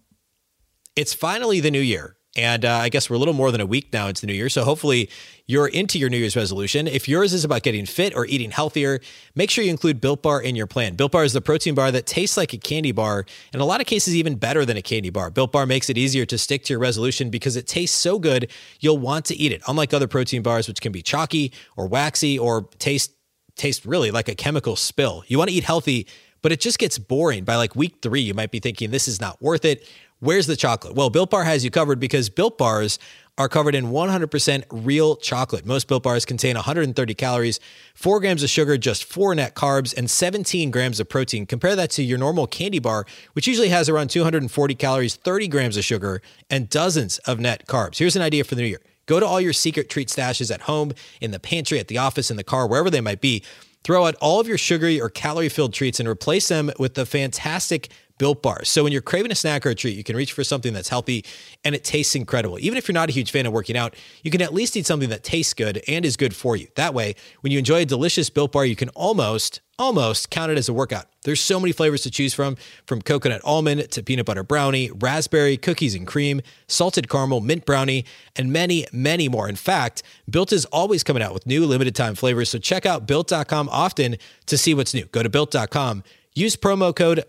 It's 0.95 1.13
finally 1.13 1.61
the 1.61 1.71
new 1.71 1.79
year. 1.79 2.17
And 2.37 2.65
uh, 2.65 2.73
I 2.73 2.89
guess 2.89 3.09
we're 3.09 3.15
a 3.15 3.19
little 3.19 3.33
more 3.33 3.49
than 3.49 3.61
a 3.61 3.65
week 3.65 3.93
now 3.93 4.07
into 4.09 4.19
the 4.19 4.27
new 4.27 4.33
year. 4.33 4.49
So 4.49 4.65
hopefully 4.65 5.09
you're 5.47 5.67
into 5.67 5.97
your 5.97 6.09
New 6.09 6.17
Year's 6.17 6.35
resolution. 6.35 6.85
If 6.85 7.07
yours 7.07 7.33
is 7.33 7.45
about 7.45 7.63
getting 7.63 7.85
fit 7.85 8.13
or 8.13 8.25
eating 8.25 8.51
healthier, 8.51 8.99
make 9.35 9.49
sure 9.49 9.63
you 9.63 9.69
include 9.69 10.01
Built 10.01 10.21
Bar 10.21 10.41
in 10.41 10.53
your 10.53 10.67
plan. 10.67 10.95
Built 10.95 11.13
Bar 11.13 11.23
is 11.23 11.31
the 11.31 11.39
protein 11.39 11.75
bar 11.75 11.91
that 11.91 12.05
tastes 12.05 12.35
like 12.35 12.51
a 12.51 12.57
candy 12.57 12.91
bar, 12.91 13.25
in 13.53 13.61
a 13.61 13.65
lot 13.65 13.79
of 13.79 13.87
cases, 13.87 14.15
even 14.15 14.35
better 14.35 14.65
than 14.65 14.75
a 14.75 14.81
candy 14.81 15.09
bar. 15.09 15.29
Built 15.29 15.53
Bar 15.53 15.65
makes 15.65 15.89
it 15.89 15.97
easier 15.97 16.25
to 16.25 16.37
stick 16.37 16.65
to 16.65 16.73
your 16.73 16.79
resolution 16.81 17.29
because 17.29 17.55
it 17.55 17.67
tastes 17.67 17.97
so 17.97 18.19
good, 18.19 18.51
you'll 18.81 18.97
want 18.97 19.23
to 19.25 19.35
eat 19.35 19.53
it. 19.53 19.61
Unlike 19.65 19.93
other 19.93 20.07
protein 20.07 20.41
bars, 20.41 20.67
which 20.67 20.81
can 20.81 20.91
be 20.91 21.01
chalky 21.01 21.53
or 21.77 21.87
waxy 21.87 22.37
or 22.37 22.63
taste 22.79 23.13
taste 23.55 23.85
really 23.85 24.11
like 24.11 24.27
a 24.27 24.35
chemical 24.35 24.75
spill. 24.75 25.23
You 25.27 25.37
want 25.37 25.49
to 25.49 25.55
eat 25.55 25.63
healthy 25.63 26.07
but 26.45 26.51
it 26.51 26.59
just 26.59 26.77
gets 26.77 26.99
boring. 26.99 27.43
By 27.43 27.55
like 27.55 27.75
week 27.75 27.95
three, 28.03 28.21
you 28.21 28.35
might 28.35 28.51
be 28.51 28.59
thinking, 28.59 28.91
this 28.91 29.07
is 29.07 29.19
not 29.19 29.41
worth 29.41 29.65
it. 29.65 29.83
Where's 30.19 30.45
the 30.45 30.55
chocolate? 30.55 30.93
Well, 30.93 31.09
Built 31.09 31.31
Bar 31.31 31.43
has 31.43 31.63
you 31.63 31.71
covered 31.71 31.99
because 31.99 32.29
Built 32.29 32.59
Bars 32.59 32.99
are 33.39 33.49
covered 33.49 33.73
in 33.73 33.87
100% 33.87 34.63
real 34.69 35.15
chocolate. 35.15 35.65
Most 35.65 35.87
Built 35.87 36.03
Bars 36.03 36.23
contain 36.23 36.53
130 36.53 37.15
calories, 37.15 37.59
4 37.95 38.19
grams 38.19 38.43
of 38.43 38.51
sugar, 38.51 38.77
just 38.77 39.05
4 39.05 39.33
net 39.33 39.55
carbs, 39.55 39.91
and 39.97 40.07
17 40.07 40.69
grams 40.69 40.99
of 40.99 41.09
protein. 41.09 41.47
Compare 41.47 41.75
that 41.77 41.89
to 41.89 42.03
your 42.03 42.19
normal 42.19 42.45
candy 42.45 42.77
bar, 42.77 43.07
which 43.33 43.47
usually 43.47 43.69
has 43.69 43.89
around 43.89 44.11
240 44.11 44.75
calories, 44.75 45.15
30 45.15 45.47
grams 45.47 45.77
of 45.77 45.83
sugar, 45.83 46.21
and 46.47 46.69
dozens 46.69 47.17
of 47.25 47.39
net 47.39 47.65
carbs. 47.65 47.97
Here's 47.97 48.15
an 48.15 48.21
idea 48.21 48.43
for 48.43 48.53
the 48.53 48.61
new 48.61 48.67
year. 48.67 48.81
Go 49.07 49.19
to 49.19 49.25
all 49.25 49.41
your 49.41 49.53
secret 49.53 49.89
treat 49.89 50.09
stashes 50.09 50.53
at 50.53 50.61
home, 50.61 50.93
in 51.21 51.31
the 51.31 51.39
pantry, 51.39 51.79
at 51.79 51.87
the 51.87 51.97
office, 51.97 52.29
in 52.29 52.37
the 52.37 52.43
car, 52.43 52.67
wherever 52.67 52.91
they 52.91 53.01
might 53.01 53.21
be. 53.21 53.43
Throw 53.85 54.07
out 54.07 54.15
all 54.15 54.39
of 54.39 54.47
your 54.47 54.57
sugary 54.57 54.99
or 54.99 55.11
calorie 55.11 55.47
filled 55.47 55.71
treats 55.71 55.99
and 55.99 56.09
replace 56.09 56.47
them 56.47 56.71
with 56.79 56.95
the 56.95 57.05
fantastic 57.05 57.89
Built 58.17 58.41
Bars. 58.41 58.67
So 58.67 58.83
when 58.83 58.91
you're 58.91 59.03
craving 59.03 59.31
a 59.31 59.35
snack 59.35 59.63
or 59.63 59.69
a 59.69 59.75
treat, 59.75 59.95
you 59.95 60.03
can 60.03 60.15
reach 60.15 60.33
for 60.33 60.43
something 60.43 60.73
that's 60.73 60.89
healthy 60.89 61.23
and 61.63 61.75
it 61.75 61.83
tastes 61.83 62.15
incredible. 62.15 62.57
Even 62.57 62.79
if 62.79 62.87
you're 62.87 62.93
not 62.93 63.09
a 63.09 63.11
huge 63.11 63.29
fan 63.29 63.45
of 63.45 63.53
working 63.53 63.77
out, 63.77 63.95
you 64.23 64.31
can 64.31 64.41
at 64.41 64.55
least 64.55 64.75
eat 64.75 64.87
something 64.87 65.09
that 65.09 65.23
tastes 65.23 65.53
good 65.53 65.83
and 65.87 66.03
is 66.03 66.17
good 66.17 66.35
for 66.35 66.55
you. 66.55 66.67
That 66.73 66.95
way, 66.95 67.13
when 67.41 67.51
you 67.51 67.59
enjoy 67.59 67.81
a 67.81 67.85
delicious 67.85 68.31
Built 68.31 68.53
Bar, 68.53 68.65
you 68.65 68.75
can 68.75 68.89
almost 68.89 69.61
almost 69.77 70.29
counted 70.29 70.57
as 70.57 70.69
a 70.69 70.73
workout. 70.73 71.07
There's 71.23 71.41
so 71.41 71.59
many 71.59 71.71
flavors 71.71 72.01
to 72.03 72.11
choose 72.11 72.33
from, 72.33 72.55
from 72.85 73.01
coconut 73.01 73.41
almond 73.43 73.91
to 73.91 74.03
peanut 74.03 74.25
butter 74.25 74.43
brownie, 74.43 74.91
raspberry, 74.91 75.57
cookies 75.57 75.95
and 75.95 76.05
cream, 76.07 76.41
salted 76.67 77.09
caramel, 77.09 77.41
mint 77.41 77.65
brownie, 77.65 78.05
and 78.35 78.51
many, 78.51 78.85
many 78.91 79.27
more. 79.27 79.49
In 79.49 79.55
fact, 79.55 80.03
Built 80.29 80.51
is 80.53 80.65
always 80.65 81.03
coming 81.03 81.23
out 81.23 81.33
with 81.33 81.45
new 81.45 81.65
limited 81.65 81.95
time 81.95 82.15
flavors, 82.15 82.49
so 82.49 82.59
check 82.59 82.85
out 82.85 83.07
built.com 83.07 83.69
often 83.69 84.17
to 84.45 84.57
see 84.57 84.73
what's 84.73 84.93
new. 84.93 85.05
Go 85.05 85.23
to 85.23 85.29
built.com, 85.29 86.03
use 86.33 86.55
promo 86.55 86.95
code 86.95 87.23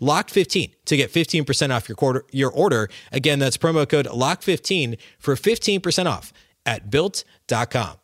LOCK15 0.00 0.74
to 0.84 0.96
get 0.96 1.12
15% 1.12 1.74
off 1.74 1.88
your 1.88 1.96
quarter, 1.96 2.24
your 2.30 2.50
order. 2.50 2.88
Again, 3.12 3.38
that's 3.38 3.56
promo 3.56 3.88
code 3.88 4.06
LOCK15 4.06 4.98
for 5.18 5.34
15% 5.34 6.06
off 6.06 6.32
at 6.66 6.90
built.com. 6.90 7.96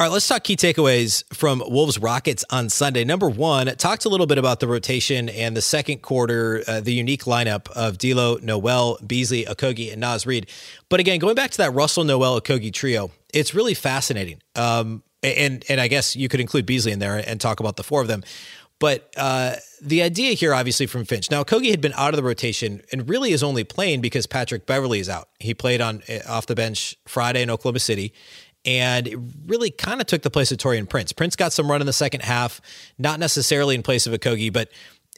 All 0.00 0.06
right, 0.06 0.12
let's 0.12 0.28
talk 0.28 0.44
key 0.44 0.54
takeaways 0.54 1.24
from 1.34 1.60
Wolves 1.66 1.98
Rockets 1.98 2.44
on 2.50 2.68
Sunday. 2.68 3.02
Number 3.02 3.28
one, 3.28 3.66
talked 3.78 4.04
a 4.04 4.08
little 4.08 4.28
bit 4.28 4.38
about 4.38 4.60
the 4.60 4.68
rotation 4.68 5.28
and 5.28 5.56
the 5.56 5.60
second 5.60 6.02
quarter, 6.02 6.62
uh, 6.68 6.80
the 6.80 6.92
unique 6.92 7.24
lineup 7.24 7.68
of 7.72 7.98
D'Lo, 7.98 8.38
Nowell, 8.40 9.00
Beasley, 9.04 9.44
Okogie, 9.44 9.90
and 9.90 10.00
Naz 10.00 10.24
Reid. 10.24 10.48
But 10.88 11.00
again, 11.00 11.18
going 11.18 11.34
back 11.34 11.50
to 11.50 11.56
that 11.56 11.74
Russell, 11.74 12.04
Nowell, 12.04 12.40
Okogie 12.40 12.72
trio, 12.72 13.10
it's 13.34 13.56
really 13.56 13.74
fascinating. 13.74 14.40
Um, 14.54 15.02
and 15.24 15.64
and 15.68 15.80
I 15.80 15.88
guess 15.88 16.14
you 16.14 16.28
could 16.28 16.38
include 16.38 16.64
Beasley 16.64 16.92
in 16.92 17.00
there 17.00 17.16
and 17.16 17.40
talk 17.40 17.58
about 17.58 17.74
the 17.74 17.82
four 17.82 18.00
of 18.00 18.06
them. 18.06 18.22
But 18.78 19.12
uh, 19.16 19.56
the 19.82 20.02
idea 20.02 20.34
here, 20.34 20.54
obviously, 20.54 20.86
from 20.86 21.04
Finch. 21.04 21.32
Now, 21.32 21.42
Kogi 21.42 21.70
had 21.70 21.80
been 21.80 21.94
out 21.94 22.10
of 22.10 22.16
the 22.16 22.22
rotation 22.22 22.82
and 22.92 23.08
really 23.08 23.32
is 23.32 23.42
only 23.42 23.64
playing 23.64 24.00
because 24.00 24.28
Patrick 24.28 24.66
Beverley 24.66 25.00
is 25.00 25.08
out. 25.08 25.28
He 25.40 25.54
played 25.54 25.80
on 25.80 26.02
off 26.28 26.46
the 26.46 26.54
bench 26.54 26.96
Friday 27.08 27.42
in 27.42 27.50
Oklahoma 27.50 27.80
City, 27.80 28.12
and 28.68 29.08
it 29.08 29.18
really 29.46 29.70
kind 29.70 29.98
of 29.98 30.06
took 30.06 30.20
the 30.20 30.28
place 30.28 30.52
of 30.52 30.58
Taurean 30.58 30.86
Prince. 30.86 31.10
Prince 31.14 31.36
got 31.36 31.54
some 31.54 31.70
run 31.70 31.80
in 31.80 31.86
the 31.86 31.92
second 31.92 32.20
half, 32.20 32.60
not 32.98 33.18
necessarily 33.18 33.74
in 33.74 33.82
place 33.82 34.06
of 34.06 34.12
Okogie, 34.12 34.52
but 34.52 34.68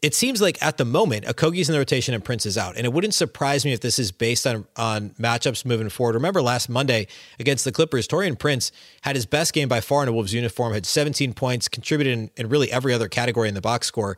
it 0.02 0.14
seems 0.14 0.40
like 0.40 0.62
at 0.62 0.76
the 0.78 0.84
moment, 0.84 1.24
Okogie's 1.24 1.68
in 1.68 1.72
the 1.72 1.80
rotation 1.80 2.14
and 2.14 2.24
Prince 2.24 2.46
is 2.46 2.56
out. 2.56 2.76
And 2.76 2.86
it 2.86 2.92
wouldn't 2.92 3.12
surprise 3.12 3.64
me 3.64 3.72
if 3.72 3.80
this 3.80 3.98
is 3.98 4.12
based 4.12 4.46
on, 4.46 4.68
on 4.76 5.10
matchups 5.20 5.64
moving 5.64 5.88
forward. 5.88 6.14
Remember 6.14 6.40
last 6.40 6.68
Monday 6.68 7.08
against 7.40 7.64
the 7.64 7.72
Clippers, 7.72 8.06
Taurean 8.06 8.38
Prince 8.38 8.70
had 9.02 9.16
his 9.16 9.26
best 9.26 9.52
game 9.52 9.68
by 9.68 9.80
far 9.80 10.04
in 10.04 10.08
a 10.08 10.12
Wolves 10.12 10.32
uniform, 10.32 10.72
had 10.72 10.86
17 10.86 11.34
points, 11.34 11.66
contributed 11.66 12.16
in, 12.16 12.30
in 12.36 12.48
really 12.48 12.70
every 12.70 12.94
other 12.94 13.08
category 13.08 13.48
in 13.48 13.54
the 13.54 13.60
box 13.60 13.88
score, 13.88 14.16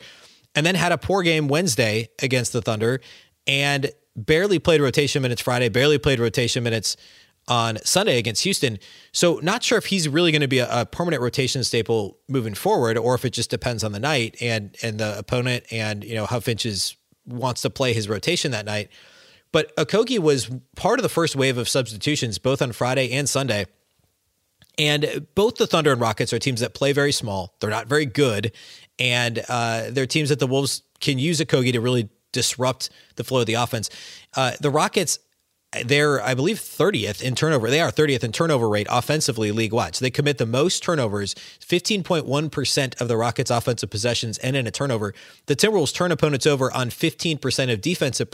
and 0.54 0.66
then 0.66 0.74
had 0.74 0.92
a 0.92 0.98
poor 0.98 1.22
game 1.22 1.48
Wednesday 1.48 2.10
against 2.20 2.52
the 2.52 2.60
Thunder 2.60 3.00
and 3.46 3.92
barely 4.14 4.58
played 4.58 4.82
rotation 4.82 5.22
minutes 5.22 5.40
Friday, 5.40 5.70
barely 5.70 5.96
played 5.96 6.20
rotation 6.20 6.62
minutes 6.62 6.98
on 7.48 7.78
Sunday 7.84 8.18
against 8.18 8.44
Houston. 8.44 8.78
So 9.12 9.40
not 9.42 9.62
sure 9.62 9.78
if 9.78 9.86
he's 9.86 10.08
really 10.08 10.30
going 10.30 10.42
to 10.42 10.48
be 10.48 10.60
a, 10.60 10.82
a, 10.82 10.86
permanent 10.86 11.22
rotation 11.22 11.64
staple 11.64 12.18
moving 12.28 12.54
forward, 12.54 12.96
or 12.96 13.14
if 13.14 13.24
it 13.24 13.30
just 13.30 13.50
depends 13.50 13.82
on 13.82 13.92
the 13.92 13.98
night 13.98 14.36
and 14.40 14.76
and 14.82 14.98
the 14.98 15.18
opponent 15.18 15.64
and 15.70 16.04
you 16.04 16.14
know 16.14 16.26
how 16.26 16.40
Finch's 16.40 16.96
wants 17.26 17.62
to 17.62 17.70
play 17.70 17.92
his 17.92 18.08
rotation 18.08 18.52
that 18.52 18.64
night. 18.64 18.90
But 19.50 19.76
Okogie 19.76 20.18
was 20.18 20.50
part 20.76 20.98
of 20.98 21.02
the 21.02 21.08
first 21.08 21.36
wave 21.36 21.58
of 21.58 21.68
substitutions 21.68 22.38
both 22.38 22.62
on 22.62 22.72
Friday 22.72 23.12
and 23.12 23.28
Sunday. 23.28 23.66
And 24.78 25.26
both 25.34 25.56
the 25.56 25.66
Thunder 25.66 25.92
and 25.92 26.00
Rockets 26.00 26.32
are 26.32 26.38
teams 26.38 26.60
that 26.60 26.72
play 26.72 26.92
very 26.92 27.12
small. 27.12 27.54
They're 27.60 27.68
not 27.68 27.88
very 27.88 28.06
good. 28.06 28.52
And 28.98 29.44
uh, 29.48 29.90
they're 29.90 30.06
teams 30.06 30.30
that 30.30 30.38
the 30.38 30.46
Wolves 30.46 30.82
can 31.00 31.18
use 31.18 31.40
Okogie 31.40 31.72
to 31.72 31.80
really 31.80 32.08
disrupt 32.32 32.88
the 33.16 33.24
flow 33.24 33.40
of 33.40 33.46
the 33.46 33.54
offense. 33.54 33.90
Uh, 34.34 34.52
the 34.60 34.70
Rockets 34.70 35.18
they're, 35.84 36.22
I 36.22 36.34
believe, 36.34 36.58
30th 36.58 37.22
in 37.22 37.34
turnover. 37.34 37.70
They 37.70 37.80
are 37.80 37.90
30th 37.90 38.22
in 38.22 38.32
turnover 38.32 38.68
rate 38.68 38.86
offensively 38.90 39.52
league 39.52 39.72
wide. 39.72 39.96
So 39.96 40.04
they 40.04 40.10
commit 40.10 40.36
the 40.38 40.46
most 40.46 40.82
turnovers, 40.82 41.34
15.1% 41.34 43.00
of 43.00 43.08
the 43.08 43.16
Rockets' 43.16 43.50
offensive 43.50 43.88
possessions 43.88 44.36
and 44.38 44.54
in 44.54 44.66
a 44.66 44.70
turnover. 44.70 45.14
The 45.46 45.56
Timberwolves 45.56 45.94
turn 45.94 46.12
opponents 46.12 46.46
over 46.46 46.70
on 46.72 46.90
15% 46.90 47.72
of 47.72 47.80
defensive 47.80 48.28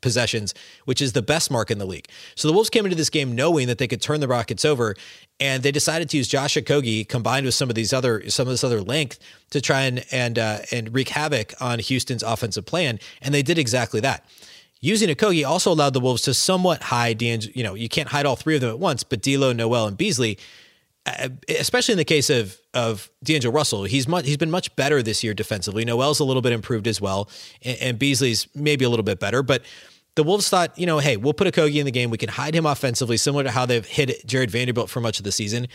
possessions, 0.00 0.54
which 0.86 1.02
is 1.02 1.12
the 1.12 1.22
best 1.22 1.50
mark 1.50 1.70
in 1.70 1.78
the 1.78 1.86
league. 1.86 2.08
So 2.34 2.48
the 2.48 2.54
Wolves 2.54 2.70
came 2.70 2.86
into 2.86 2.96
this 2.96 3.10
game 3.10 3.34
knowing 3.34 3.66
that 3.66 3.76
they 3.78 3.88
could 3.88 4.00
turn 4.00 4.20
the 4.20 4.28
Rockets 4.28 4.64
over, 4.64 4.96
and 5.40 5.62
they 5.62 5.70
decided 5.70 6.08
to 6.10 6.16
use 6.16 6.26
Josh 6.26 6.54
Okogie 6.54 7.06
combined 7.06 7.44
with 7.44 7.54
some 7.54 7.68
of 7.68 7.74
these 7.74 7.92
other 7.92 8.28
some 8.30 8.46
of 8.48 8.52
this 8.52 8.64
other 8.64 8.80
length 8.80 9.18
to 9.50 9.60
try 9.60 9.82
and 9.82 10.04
and 10.10 10.38
uh, 10.38 10.58
and 10.72 10.92
wreak 10.94 11.10
havoc 11.10 11.54
on 11.60 11.78
Houston's 11.78 12.22
offensive 12.22 12.66
plan, 12.66 12.98
and 13.20 13.34
they 13.34 13.42
did 13.42 13.58
exactly 13.58 14.00
that. 14.00 14.24
Using 14.80 15.08
Okogie 15.08 15.46
also 15.46 15.72
allowed 15.72 15.92
the 15.92 16.00
Wolves 16.00 16.22
to 16.22 16.34
somewhat 16.34 16.82
hide 16.82 17.18
D'Angelo. 17.18 17.52
You 17.54 17.64
know, 17.64 17.74
you 17.74 17.88
can't 17.88 18.08
hide 18.08 18.26
all 18.26 18.36
three 18.36 18.54
of 18.54 18.60
them 18.60 18.70
at 18.70 18.78
once, 18.78 19.02
but 19.02 19.22
D'Lo, 19.22 19.52
Nowell, 19.52 19.86
and 19.86 19.96
Beasley, 19.96 20.38
uh, 21.04 21.30
especially 21.48 21.92
in 21.92 21.98
the 21.98 22.04
case 22.04 22.30
of 22.30 22.56
of 22.74 23.10
D'Angelo 23.24 23.52
Russell, 23.52 23.84
he's 23.84 24.06
much 24.06 24.24
he's 24.24 24.36
been 24.36 24.50
much 24.50 24.74
better 24.76 25.02
this 25.02 25.24
year 25.24 25.34
defensively. 25.34 25.84
Nowell's 25.84 26.20
a 26.20 26.24
little 26.24 26.42
bit 26.42 26.52
improved 26.52 26.86
as 26.86 27.00
well, 27.00 27.28
and, 27.62 27.78
and 27.78 27.98
Beasley's 27.98 28.46
maybe 28.54 28.84
a 28.84 28.88
little 28.90 29.04
bit 29.04 29.20
better, 29.20 29.42
but. 29.42 29.62
The 30.14 30.24
Wolves 30.24 30.48
thought, 30.48 30.76
you 30.76 30.84
know, 30.84 30.98
hey, 30.98 31.16
we'll 31.16 31.32
put 31.32 31.46
Okogie 31.46 31.76
in 31.76 31.84
the 31.84 31.92
game. 31.92 32.10
We 32.10 32.18
can 32.18 32.28
hide 32.28 32.52
him 32.52 32.66
offensively, 32.66 33.16
similar 33.16 33.44
to 33.44 33.52
how 33.52 33.66
they've 33.66 33.86
hit 33.86 34.26
Jarred 34.26 34.50
Vanderbilt 34.50 34.90
for 34.90 35.00
much 35.00 35.20
of 35.20 35.24
the 35.24 35.30
season. 35.30 35.68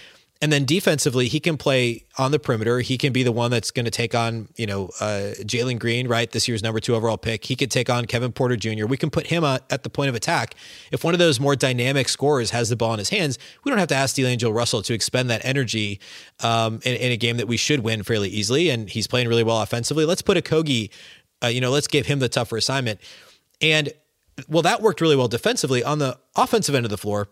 And 0.43 0.51
then 0.51 0.65
defensively, 0.65 1.29
he 1.29 1.39
can 1.39 1.55
play 1.55 2.03
on 2.17 2.31
the 2.31 2.37
perimeter. 2.37 2.81
He 2.81 2.97
can 2.97 3.13
be 3.13 3.23
the 3.23 3.31
one 3.31 3.49
that's 3.49 3.71
going 3.71 3.85
to 3.85 3.91
take 3.91 4.13
on, 4.13 4.49
you 4.57 4.67
know, 4.67 4.89
uh, 4.99 5.31
Jalen 5.39 5.79
Green, 5.79 6.05
right? 6.05 6.29
This 6.29 6.49
year's 6.49 6.61
number 6.61 6.81
two 6.81 6.95
overall 6.95 7.17
pick. 7.17 7.45
He 7.45 7.55
could 7.55 7.71
take 7.71 7.89
on 7.89 8.03
Kevin 8.07 8.33
Porter 8.33 8.57
Jr. 8.57 8.85
We 8.85 8.97
can 8.97 9.09
put 9.09 9.27
him 9.27 9.45
at 9.45 9.83
the 9.83 9.89
point 9.89 10.09
of 10.09 10.15
attack. 10.15 10.55
If 10.91 11.05
one 11.05 11.13
of 11.13 11.19
those 11.19 11.39
more 11.39 11.55
dynamic 11.55 12.09
scorers 12.09 12.49
has 12.49 12.67
the 12.67 12.75
ball 12.75 12.91
in 12.91 12.99
his 12.99 13.07
hands, 13.07 13.39
we 13.63 13.69
don't 13.69 13.79
have 13.79 13.87
to 13.87 13.95
ask 13.95 14.17
D'Angelo 14.17 14.51
Russell 14.51 14.81
to 14.81 14.93
expend 14.93 15.29
that 15.29 15.45
energy 15.45 16.01
um, 16.41 16.81
in, 16.83 16.95
in, 16.97 17.13
a 17.13 17.17
game 17.17 17.37
that 17.37 17.47
we 17.47 17.55
should 17.55 17.79
win 17.79 18.03
fairly 18.03 18.27
easily. 18.27 18.69
And 18.69 18.89
he's 18.89 19.07
playing 19.07 19.29
really 19.29 19.45
well 19.45 19.61
offensively. 19.61 20.03
Let's 20.03 20.21
put 20.21 20.35
Okogie, 20.35 20.89
uh, 21.41 21.47
you 21.47 21.61
know, 21.61 21.71
let's 21.71 21.87
give 21.87 22.07
him 22.07 22.19
the 22.19 22.27
tougher 22.27 22.57
assignment. 22.57 22.99
And 23.61 23.93
well, 24.49 24.63
that 24.63 24.81
worked 24.81 24.99
really 24.99 25.15
well 25.15 25.29
defensively. 25.29 25.85
On 25.85 25.99
the 25.99 26.19
offensive 26.35 26.75
end 26.75 26.85
of 26.85 26.89
the 26.89 26.97
floor, 26.97 27.29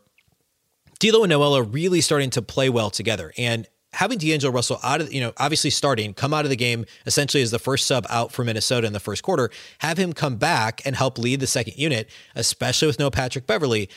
D'Lo 1.01 1.23
and 1.23 1.31
Nowell 1.31 1.57
are 1.57 1.63
really 1.63 1.99
starting 1.99 2.29
to 2.29 2.43
play 2.43 2.69
well 2.69 2.91
together. 2.91 3.33
And 3.35 3.67
having 3.93 4.19
D'Angelo 4.19 4.53
Russell 4.53 4.79
out 4.83 5.01
of, 5.01 5.11
you 5.11 5.19
know, 5.19 5.33
obviously 5.37 5.71
starting, 5.71 6.13
come 6.13 6.31
out 6.31 6.45
of 6.45 6.51
the 6.51 6.55
game 6.55 6.85
essentially 7.07 7.41
as 7.41 7.49
the 7.49 7.57
first 7.57 7.87
sub 7.87 8.05
out 8.07 8.31
for 8.31 8.45
Minnesota 8.45 8.85
in 8.85 8.93
the 8.93 8.99
first 8.99 9.23
quarter, 9.23 9.49
have 9.79 9.97
him 9.97 10.13
come 10.13 10.35
back 10.35 10.79
and 10.85 10.95
help 10.95 11.17
lead 11.17 11.39
the 11.39 11.47
second 11.47 11.75
unit, 11.75 12.07
especially 12.35 12.87
with 12.87 12.99
no 12.99 13.09
Patrick 13.09 13.47
Beverley. 13.47 13.89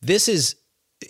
This 0.00 0.28
is 0.28 0.54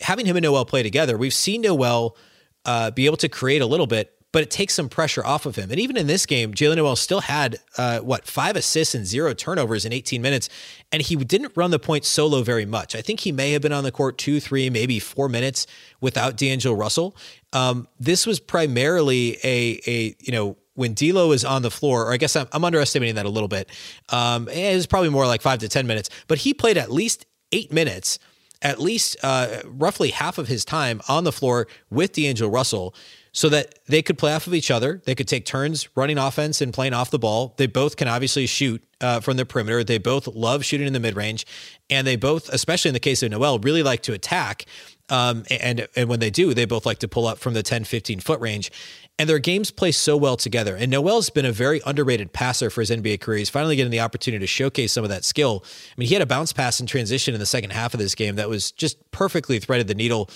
having 0.01 0.25
him 0.25 0.37
and 0.37 0.43
Nowell 0.43 0.65
play 0.65 0.83
together. 0.83 1.19
We've 1.19 1.35
seen 1.35 1.61
Nowell 1.61 2.17
uh, 2.65 2.91
be 2.93 3.05
able 3.05 3.19
to 3.19 3.29
create 3.29 3.61
a 3.61 3.67
little 3.67 3.87
bit, 3.87 4.16
but 4.37 4.43
it 4.43 4.51
takes 4.51 4.75
some 4.75 4.91
pressure 4.91 5.25
off 5.25 5.47
of 5.47 5.57
him. 5.57 5.71
And 5.71 5.81
even 5.81 5.97
in 5.97 6.09
this 6.09 6.27
game, 6.27 6.53
Jaylen 6.53 6.77
Nowell 6.77 6.95
still 6.95 7.23
had 7.23 7.59
uh, 7.79 8.01
what 8.01 8.27
five 8.27 8.55
assists 8.55 8.95
and 8.95 9.07
zero 9.07 9.33
turnovers 9.33 9.87
in 9.87 9.95
18 9.95 10.21
minutes, 10.21 10.51
and 10.93 11.01
he 11.01 11.17
didn't 11.17 11.53
run 11.57 11.71
the 11.71 11.79
point 11.79 12.05
solo 12.05 12.43
very 12.43 12.67
much. 12.67 12.95
I 12.95 13.01
think 13.01 13.21
he 13.21 13.33
may 13.33 13.53
have 13.53 13.63
been 13.63 13.73
on 13.73 13.83
the 13.83 13.91
court 13.91 14.19
two, 14.19 14.39
three, 14.39 14.69
maybe 14.69 14.99
four 14.99 15.31
minutes 15.31 15.67
without 16.03 16.37
D'Angelo 16.37 16.77
Russell. 16.77 17.17
Um, 17.55 17.89
this 17.99 18.27
was 18.27 18.39
primarily 18.39 19.39
a 19.43 19.81
a 19.87 20.15
you 20.21 20.33
know 20.33 20.59
when 20.75 20.93
D'Lo 20.93 21.33
is 21.33 21.43
on 21.43 21.63
the 21.63 21.71
floor, 21.71 22.05
or 22.05 22.13
I 22.13 22.19
guess 22.19 22.37
I'm, 22.37 22.47
I'm 22.53 22.63
underestimating 22.63 23.15
that 23.15 23.25
a 23.25 23.31
little 23.31 23.49
bit. 23.49 23.71
Um, 24.11 24.51
it 24.51 24.75
was 24.75 24.87
probably 24.87 25.09
more 25.09 25.27
like 25.27 25.41
five 25.41 25.61
to 25.61 25.69
ten 25.71 25.87
minutes, 25.87 26.11
but 26.29 26.37
he 26.37 26.53
played 26.53 26.77
at 26.77 26.93
least 26.93 27.25
eight 27.53 27.73
minutes 27.73 28.19
at 28.63 28.81
least 28.81 29.17
uh, 29.23 29.61
roughly 29.67 30.11
half 30.11 30.39
of 30.39 30.49
his 30.49 30.65
time 30.65 31.01
on 31.09 31.25
the 31.25 31.33
floor 31.33 31.69
with 31.91 32.13
D'Angelo 32.13 32.51
Russell 32.51 32.95
so 33.37 33.51
that 33.51 33.79
they 33.85 34.01
could 34.01 34.17
play 34.17 34.33
off 34.33 34.47
of 34.47 34.55
each 34.55 34.71
other. 34.71 35.03
They 35.05 35.15
could 35.15 35.29
take 35.29 35.45
turns 35.45 35.91
running 35.95 36.17
offense 36.17 36.63
and 36.63 36.73
playing 36.73 36.95
off 36.95 37.11
the 37.11 37.19
ball. 37.19 37.53
They 37.59 37.67
both 37.67 37.99
can 37.99 38.09
obviously 38.09 38.47
shoot 38.47 38.83
uh, 39.03 39.21
from 39.21 39.37
the 39.37 39.45
perimeter. 39.45 39.85
They 39.85 39.99
both 39.99 40.27
love 40.27 40.65
shooting 40.65 40.87
in 40.87 40.95
the 40.95 41.01
mid 41.01 41.17
range, 41.17 41.47
and 41.91 42.07
they 42.07 42.17
both, 42.17 42.49
especially 42.49 42.89
in 42.89 42.95
the 42.95 43.01
case 43.01 43.23
of 43.23 43.31
Nowell, 43.31 43.59
really 43.59 43.83
like 43.83 44.01
to 44.05 44.15
attack. 44.15 44.65
Um, 45.11 45.45
and 45.51 45.87
and 45.95 46.09
when 46.09 46.19
they 46.19 46.31
do, 46.31 46.55
they 46.55 46.65
both 46.65 46.87
like 46.87 46.99
to 47.01 47.09
pull 47.09 47.27
up 47.27 47.37
from 47.37 47.53
the 47.53 47.63
10, 47.63 47.85
15 47.85 48.21
foot 48.21 48.41
range. 48.41 48.73
And 49.19 49.29
their 49.29 49.39
games 49.39 49.71
play 49.71 49.93
so 49.93 50.17
well 50.17 50.39
together. 50.39 50.75
And 50.75 50.91
Nowell's 50.91 51.29
been 51.29 51.47
a 51.47 51.53
very 51.53 51.83
underrated 51.85 52.33
passer 52.33 52.71
for 52.71 52.81
his 52.81 52.91
NBA 52.91 53.21
career. 53.21 53.39
He's 53.39 53.51
finally 53.51 53.77
getting 53.77 53.91
the 53.91 54.01
opportunity 54.01 54.43
to 54.43 54.47
showcase 54.47 54.93
some 54.93 55.05
of 55.05 55.11
that 55.11 55.25
skill. 55.25 55.63
I 55.65 55.95
mean, 55.97 56.09
he 56.09 56.15
had 56.15 56.23
a 56.23 56.27
bounce 56.27 56.53
pass 56.53 56.81
in 56.81 56.87
transition 56.87 57.33
in 57.35 57.41
the 57.41 57.47
second 57.47 57.71
half 57.71 57.95
of 57.95 58.01
this 58.01 58.15
game 58.15 58.37
that 58.37 58.49
was 58.49 58.73
just 58.73 59.11
perfectly 59.13 59.59
threaded 59.59 59.89
the 59.89 59.95
needle 59.95 60.29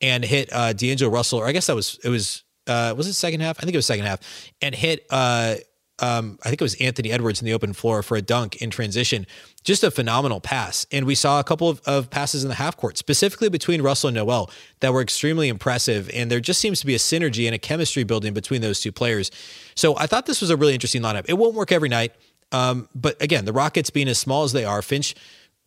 and 0.00 0.24
hit 0.24 0.52
uh, 0.52 0.72
D'Angelo 0.72 1.10
Russell, 1.10 1.40
or 1.40 1.46
I 1.46 1.52
guess 1.52 1.66
that 1.66 1.76
was 1.76 1.98
it 2.04 2.08
was 2.08 2.44
uh, 2.68 2.94
was 2.96 3.06
it 3.06 3.14
second 3.14 3.40
half? 3.40 3.58
I 3.58 3.62
think 3.62 3.74
it 3.74 3.78
was 3.78 3.86
second 3.86 4.06
half, 4.06 4.20
and 4.62 4.74
hit. 4.74 5.06
Uh, 5.10 5.56
um, 6.00 6.38
I 6.44 6.48
think 6.48 6.60
it 6.60 6.64
was 6.64 6.74
Anthony 6.76 7.10
Edwards 7.10 7.40
in 7.40 7.46
the 7.46 7.52
open 7.52 7.72
floor 7.72 8.02
for 8.02 8.16
a 8.16 8.22
dunk 8.22 8.62
in 8.62 8.70
transition. 8.70 9.26
Just 9.64 9.82
a 9.82 9.90
phenomenal 9.90 10.40
pass. 10.40 10.86
And 10.92 11.06
we 11.06 11.16
saw 11.16 11.40
a 11.40 11.44
couple 11.44 11.68
of, 11.68 11.80
of, 11.86 12.08
passes 12.08 12.44
in 12.44 12.48
the 12.48 12.54
half 12.54 12.76
court, 12.76 12.96
specifically 12.96 13.48
between 13.48 13.82
Russell 13.82 14.08
and 14.08 14.14
Nowell, 14.14 14.50
that 14.78 14.92
were 14.92 15.02
extremely 15.02 15.48
impressive. 15.48 16.08
And 16.14 16.30
there 16.30 16.38
just 16.38 16.60
seems 16.60 16.78
to 16.80 16.86
be 16.86 16.94
a 16.94 16.98
synergy 16.98 17.46
and 17.46 17.54
a 17.54 17.58
chemistry 17.58 18.04
building 18.04 18.32
between 18.32 18.60
those 18.60 18.80
two 18.80 18.92
players. 18.92 19.32
So 19.74 19.96
I 19.98 20.06
thought 20.06 20.26
this 20.26 20.40
was 20.40 20.50
a 20.50 20.56
really 20.56 20.74
interesting 20.74 21.02
lineup. 21.02 21.24
It 21.28 21.34
won't 21.34 21.54
work 21.54 21.72
every 21.72 21.88
night. 21.88 22.12
Um, 22.52 22.88
but 22.94 23.20
again, 23.20 23.44
the 23.44 23.52
Rockets 23.52 23.90
being 23.90 24.08
as 24.08 24.18
small 24.18 24.44
as 24.44 24.52
they 24.52 24.64
are, 24.64 24.80
Finch 24.82 25.14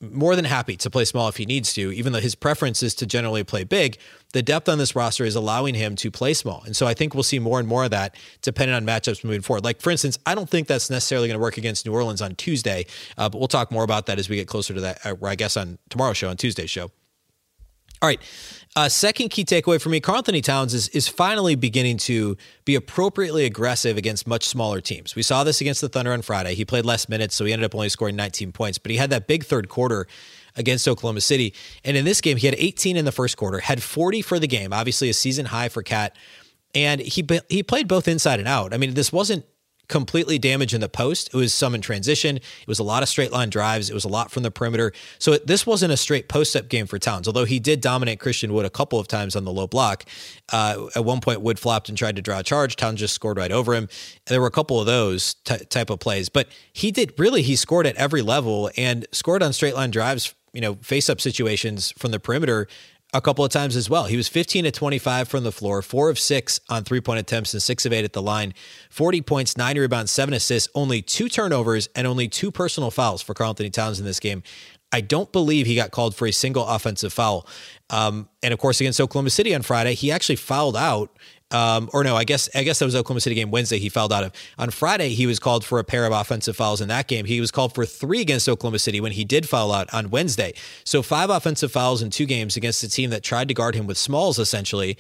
more 0.02 0.36
than 0.36 0.46
happy 0.46 0.76
to 0.78 0.90
play 0.90 1.06
small 1.06 1.28
if 1.30 1.38
he 1.38 1.46
needs 1.46 1.74
to, 1.74 1.92
even 1.92 2.12
though 2.12 2.20
his 2.20 2.36
preference 2.36 2.82
is 2.82 2.96
to 2.96 3.06
generally 3.06 3.44
play 3.44 3.64
big. 3.64 3.98
The 4.34 4.42
depth 4.42 4.68
on 4.68 4.78
this 4.78 4.96
roster 4.96 5.24
is 5.26 5.36
allowing 5.36 5.76
him 5.76 5.96
to 5.98 6.10
play 6.10 6.34
small. 6.34 6.64
And 6.66 6.76
so 6.76 6.88
I 6.88 6.94
think 6.94 7.14
we'll 7.14 7.24
see 7.24 7.40
more 7.40 7.60
and 7.60 7.68
more 7.68 7.84
of 7.84 7.92
that 7.92 8.16
depending 8.42 8.76
on 8.76 8.86
matchups 8.86 9.24
moving 9.24 9.42
forward. 9.42 9.64
Like, 9.64 9.82
for 9.82 9.92
instance, 9.92 10.18
I 10.26 10.36
don't 10.36 10.50
think 10.50 10.68
that's 10.68 10.90
necessarily 10.90 11.28
going 11.28 11.38
to 11.38 11.42
work 11.42 11.58
against 11.58 11.86
New 11.86 11.94
Orleans 11.94 12.22
on 12.22 12.36
Tuesday, 12.36 12.86
uh, 13.18 13.30
but 13.30 13.38
we'll 13.38 13.48
talk 13.48 13.72
more 13.72 13.84
about 13.84 14.08
that 14.08 14.18
as 14.18 14.30
we 14.30 14.38
get 14.38 14.48
closer 14.48 14.74
to 14.74 14.82
that, 14.82 15.06
uh, 15.06 15.16
I 15.24 15.36
guess 15.36 15.56
on 15.58 15.78
tomorrow's 15.90 16.18
show, 16.18 16.30
on 16.30 16.38
Tuesday's 16.38 16.70
show. 16.70 16.92
All 18.02 18.08
right. 18.08 18.20
Uh, 18.74 18.88
second 18.88 19.30
key 19.30 19.44
takeaway 19.44 19.82
for 19.82 19.90
me, 19.90 20.00
Karl-Anthony 20.00 20.40
Towns 20.40 20.74
is, 20.74 20.88
is 20.90 21.10
finally 21.10 21.56
beginning 21.56 21.98
to 21.98 22.38
be 22.64 22.76
appropriately 22.76 23.44
aggressive 23.44 23.98
against 23.98 24.26
much 24.26 24.48
smaller 24.48 24.80
teams. 24.80 25.14
We 25.14 25.24
saw 25.24 25.44
this 25.44 25.60
against 25.60 25.82
the 25.82 25.90
Thunder 25.90 26.14
on 26.14 26.22
Friday. 26.22 26.56
He 26.56 26.64
played 26.64 26.86
less 26.86 27.10
minutes, 27.10 27.36
so 27.36 27.44
he 27.44 27.52
ended 27.52 27.66
up 27.66 27.76
only 27.76 27.90
scoring 27.90 28.16
19 28.16 28.54
points, 28.54 28.78
but 28.78 28.92
he 28.92 28.98
had 28.98 29.10
that 29.10 29.28
big 29.28 29.44
third 29.44 29.68
quarter 29.68 30.08
against 30.56 30.88
Oklahoma 30.88 31.20
City. 31.20 31.54
And 31.84 31.98
in 31.98 32.06
this 32.06 32.22
game, 32.22 32.38
he 32.38 32.48
had 32.48 32.56
18 32.58 32.96
in 32.96 33.04
the 33.04 33.12
first 33.12 33.36
quarter, 33.36 33.60
had 33.60 33.84
40 33.84 34.22
for 34.22 34.40
the 34.40 34.48
game, 34.48 34.72
obviously 34.72 35.10
a 35.10 35.14
season 35.14 35.48
high 35.48 35.68
for 35.68 35.84
Cat. 35.84 36.16
And 36.74 37.02
he 37.02 37.28
he 37.50 37.64
played 37.64 37.90
both 37.90 38.08
inside 38.08 38.40
and 38.40 38.48
out. 38.48 38.74
I 38.74 38.78
mean, 38.78 38.94
this 38.94 39.12
wasn't 39.12 39.44
completely 39.88 40.40
damaged 40.40 40.74
in 40.74 40.82
the 40.82 40.90
post. 40.90 41.30
It 41.34 41.36
was 41.36 41.54
some 41.54 41.76
in 41.76 41.82
transition. 41.82 42.38
It 42.38 42.68
was 42.68 42.80
a 42.80 42.84
lot 42.84 43.04
of 43.04 43.10
straight 43.10 43.32
line 43.32 43.50
drives. 43.50 43.90
It 43.90 43.94
was 43.94 44.06
a 44.06 44.10
lot 44.10 44.32
from 44.32 44.44
the 44.44 44.52
perimeter. 44.52 44.94
So 45.20 45.34
it, 45.34 45.48
this 45.48 45.66
wasn't 45.68 45.92
a 45.92 45.98
straight 45.98 46.30
post 46.30 46.56
up 46.56 46.70
game 46.70 46.88
for 46.88 46.98
Towns, 46.98 47.28
although 47.28 47.46
he 47.46 47.60
did 47.60 47.82
dominate 47.82 48.20
Christian 48.20 48.54
Wood 48.54 48.66
a 48.66 48.70
couple 48.70 49.00
of 49.00 49.08
times 49.08 49.36
on 49.36 49.44
the 49.44 49.52
low 49.52 49.68
block. 49.68 50.06
Uh, 50.52 50.88
at 50.96 51.06
one 51.06 51.20
point, 51.20 51.42
Wood 51.42 51.60
flopped 51.60 51.90
and 51.90 51.98
tried 51.98 52.16
to 52.16 52.22
draw 52.22 52.40
a 52.40 52.44
charge. 52.44 52.76
Towns 52.76 53.00
just 53.00 53.14
scored 53.14 53.38
right 53.38 53.52
over 53.52 53.74
him. 53.74 53.90
There 54.28 54.42
were 54.42 54.48
a 54.48 54.52
couple 54.52 54.80
of 54.80 54.86
those 54.86 55.34
t- 55.46 55.58
type 55.66 55.90
of 55.90 56.00
plays, 56.00 56.30
but 56.30 56.48
he 56.74 56.92
did 56.92 57.14
really, 57.18 57.42
he 57.42 57.56
scored 57.56 57.86
at 57.88 57.96
every 57.96 58.22
level 58.22 58.70
and 58.78 59.06
scored 59.12 59.44
on 59.44 59.54
straight 59.54 59.76
line 59.76 59.92
drives, 59.92 60.34
you 60.54 60.62
know, 60.62 60.76
face 60.76 61.10
up 61.10 61.22
situations 61.22 61.94
from 61.98 62.12
the 62.12 62.20
perimeter 62.20 62.68
a 63.14 63.22
couple 63.22 63.44
of 63.44 63.52
times 63.52 63.76
as 63.76 63.90
well. 63.90 64.06
He 64.06 64.16
was 64.16 64.28
15 64.28 64.64
to 64.64 64.72
25 64.72 65.28
from 65.28 65.44
the 65.44 65.52
floor, 65.52 65.82
four 65.82 66.10
of 66.10 66.18
six 66.18 66.60
on 66.70 66.84
three 66.84 67.02
point 67.02 67.20
attempts, 67.20 67.54
and 67.54 67.62
six 67.62 67.86
of 67.86 67.94
eight 67.94 68.06
at 68.06 68.14
the 68.14 68.22
line. 68.22 68.54
40 68.90 69.22
points, 69.22 69.58
nine 69.58 69.78
rebounds, 69.78 70.12
seven 70.12 70.34
assists, 70.34 70.70
only 70.76 71.02
two 71.02 71.28
turnovers, 71.28 71.90
and 71.96 72.08
only 72.08 72.28
two 72.28 72.52
personal 72.52 72.92
fouls 72.92 73.22
for 73.22 73.34
Karl 73.34 73.50
Anthony 73.50 73.70
Towns 73.70 74.00
in 74.00 74.06
this 74.06 74.20
game. 74.20 74.44
I 74.94 75.02
don't 75.02 75.32
believe 75.32 75.66
he 75.66 75.76
got 75.76 75.92
called 75.92 76.16
for 76.16 76.28
a 76.28 76.32
single 76.32 76.66
offensive 76.68 77.14
foul. 77.14 77.48
Um, 77.90 78.28
and 78.44 78.54
of 78.54 78.60
course, 78.60 78.82
against 78.82 79.00
Oklahoma 79.00 79.30
City 79.30 79.56
on 79.56 79.62
Friday, 79.62 79.94
he 79.94 80.12
actually 80.12 80.36
fouled 80.36 80.76
out 80.76 81.18
um, 81.52 81.90
or 81.94 82.04
no, 82.04 82.16
I 82.16 82.24
guess 82.24 82.50
I 82.56 82.64
guess 82.64 82.80
that 82.80 82.86
was 82.86 82.96
Oklahoma 82.96 83.22
City 83.22 83.36
game 83.36 83.52
Wednesday. 83.52 83.80
He 83.80 83.90
fouled 83.90 84.14
out 84.14 84.24
of 84.24 84.34
on 84.58 84.70
Friday. 84.70 85.10
He 85.10 85.26
was 85.26 85.40
called 85.40 85.66
for 85.66 85.80
a 85.80 85.84
pair 85.84 86.06
of 86.06 86.14
offensive 86.14 86.56
fouls 86.56 86.82
in 86.82 86.88
that 86.88 87.08
game. 87.08 87.26
He 87.26 87.40
was 87.40 87.52
called 87.52 87.76
for 87.76 87.86
three 87.86 88.22
against 88.22 88.48
Oklahoma 88.48 88.80
City 88.80 89.02
when 89.02 89.12
he 89.12 89.26
did 89.26 89.48
foul 89.48 89.72
out 89.72 89.94
on 89.94 90.10
Wednesday. 90.10 90.54
So 90.84 91.02
five 91.02 91.30
offensive 91.30 91.72
fouls 91.72 92.02
in 92.02 92.10
two 92.10 92.26
games 92.26 92.58
against 92.58 92.84
a 92.84 92.90
team 92.90 93.10
that 93.10 93.24
tried 93.24 93.48
to 93.50 93.54
guard 93.54 93.76
him 93.76 93.88
with 93.88 93.98
smalls 93.98 94.40
essentially. 94.40 94.98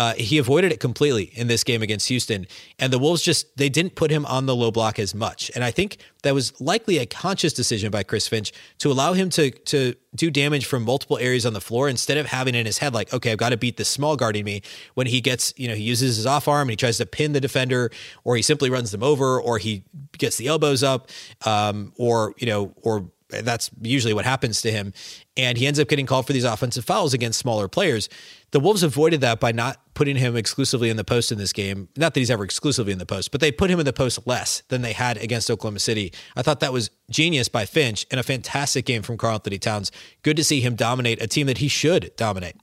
Uh, 0.00 0.14
he 0.14 0.38
avoided 0.38 0.72
it 0.72 0.80
completely 0.80 1.24
in 1.34 1.46
this 1.46 1.62
game 1.62 1.82
against 1.82 2.08
Houston, 2.08 2.46
and 2.78 2.90
the 2.90 2.98
Wolves 2.98 3.20
just 3.20 3.54
they 3.58 3.68
didn't 3.68 3.96
put 3.96 4.10
him 4.10 4.24
on 4.24 4.46
the 4.46 4.56
low 4.56 4.70
block 4.70 4.98
as 4.98 5.14
much. 5.14 5.50
And 5.54 5.62
I 5.62 5.70
think 5.70 5.98
that 6.22 6.32
was 6.32 6.58
likely 6.58 6.96
a 6.96 7.04
conscious 7.04 7.52
decision 7.52 7.90
by 7.90 8.02
Chris 8.02 8.26
Finch 8.26 8.50
to 8.78 8.90
allow 8.90 9.12
him 9.12 9.28
to 9.28 9.50
to 9.50 9.94
do 10.14 10.30
damage 10.30 10.64
from 10.64 10.84
multiple 10.84 11.18
areas 11.18 11.44
on 11.44 11.52
the 11.52 11.60
floor 11.60 11.86
instead 11.86 12.16
of 12.16 12.24
having 12.24 12.54
in 12.54 12.64
his 12.64 12.78
head 12.78 12.94
like, 12.94 13.12
okay, 13.12 13.32
I've 13.32 13.36
got 13.36 13.50
to 13.50 13.58
beat 13.58 13.76
this 13.76 13.90
small 13.90 14.16
guarding 14.16 14.46
me. 14.46 14.62
When 14.94 15.06
he 15.06 15.20
gets, 15.20 15.52
you 15.58 15.68
know, 15.68 15.74
he 15.74 15.82
uses 15.82 16.16
his 16.16 16.24
off 16.24 16.48
arm 16.48 16.62
and 16.62 16.70
he 16.70 16.76
tries 16.76 16.96
to 16.96 17.04
pin 17.04 17.34
the 17.34 17.40
defender, 17.40 17.90
or 18.24 18.36
he 18.36 18.42
simply 18.42 18.70
runs 18.70 18.92
them 18.92 19.02
over, 19.02 19.38
or 19.38 19.58
he 19.58 19.84
gets 20.16 20.38
the 20.38 20.46
elbows 20.46 20.82
up, 20.82 21.10
um, 21.44 21.92
or 21.98 22.32
you 22.38 22.46
know, 22.46 22.72
or 22.80 23.10
that's 23.30 23.70
usually 23.80 24.14
what 24.14 24.24
happens 24.24 24.60
to 24.62 24.70
him. 24.70 24.92
And 25.36 25.56
he 25.56 25.66
ends 25.66 25.78
up 25.78 25.88
getting 25.88 26.06
called 26.06 26.26
for 26.26 26.32
these 26.32 26.44
offensive 26.44 26.84
fouls 26.84 27.14
against 27.14 27.38
smaller 27.38 27.68
players. 27.68 28.08
The 28.50 28.60
Wolves 28.60 28.82
avoided 28.82 29.20
that 29.20 29.40
by 29.40 29.52
not 29.52 29.80
putting 29.94 30.16
him 30.16 30.36
exclusively 30.36 30.90
in 30.90 30.96
the 30.96 31.04
post 31.04 31.30
in 31.30 31.38
this 31.38 31.52
game. 31.52 31.88
Not 31.96 32.14
that 32.14 32.20
he's 32.20 32.30
ever 32.30 32.44
exclusively 32.44 32.92
in 32.92 32.98
the 32.98 33.06
post, 33.06 33.30
but 33.30 33.40
they 33.40 33.52
put 33.52 33.70
him 33.70 33.78
in 33.78 33.86
the 33.86 33.92
post 33.92 34.26
less 34.26 34.62
than 34.68 34.82
they 34.82 34.92
had 34.92 35.16
against 35.18 35.50
Oklahoma 35.50 35.78
City. 35.78 36.12
I 36.36 36.42
thought 36.42 36.60
that 36.60 36.72
was 36.72 36.90
genius 37.10 37.48
by 37.48 37.64
Finch 37.64 38.06
and 38.10 38.18
a 38.18 38.24
fantastic 38.24 38.84
game 38.84 39.02
from 39.02 39.16
Karl 39.16 39.34
Anthony 39.34 39.58
Towns. 39.58 39.92
Good 40.22 40.36
to 40.36 40.44
see 40.44 40.60
him 40.60 40.74
dominate 40.74 41.22
a 41.22 41.26
team 41.26 41.46
that 41.46 41.58
he 41.58 41.68
should 41.68 42.10
dominate. 42.16 42.56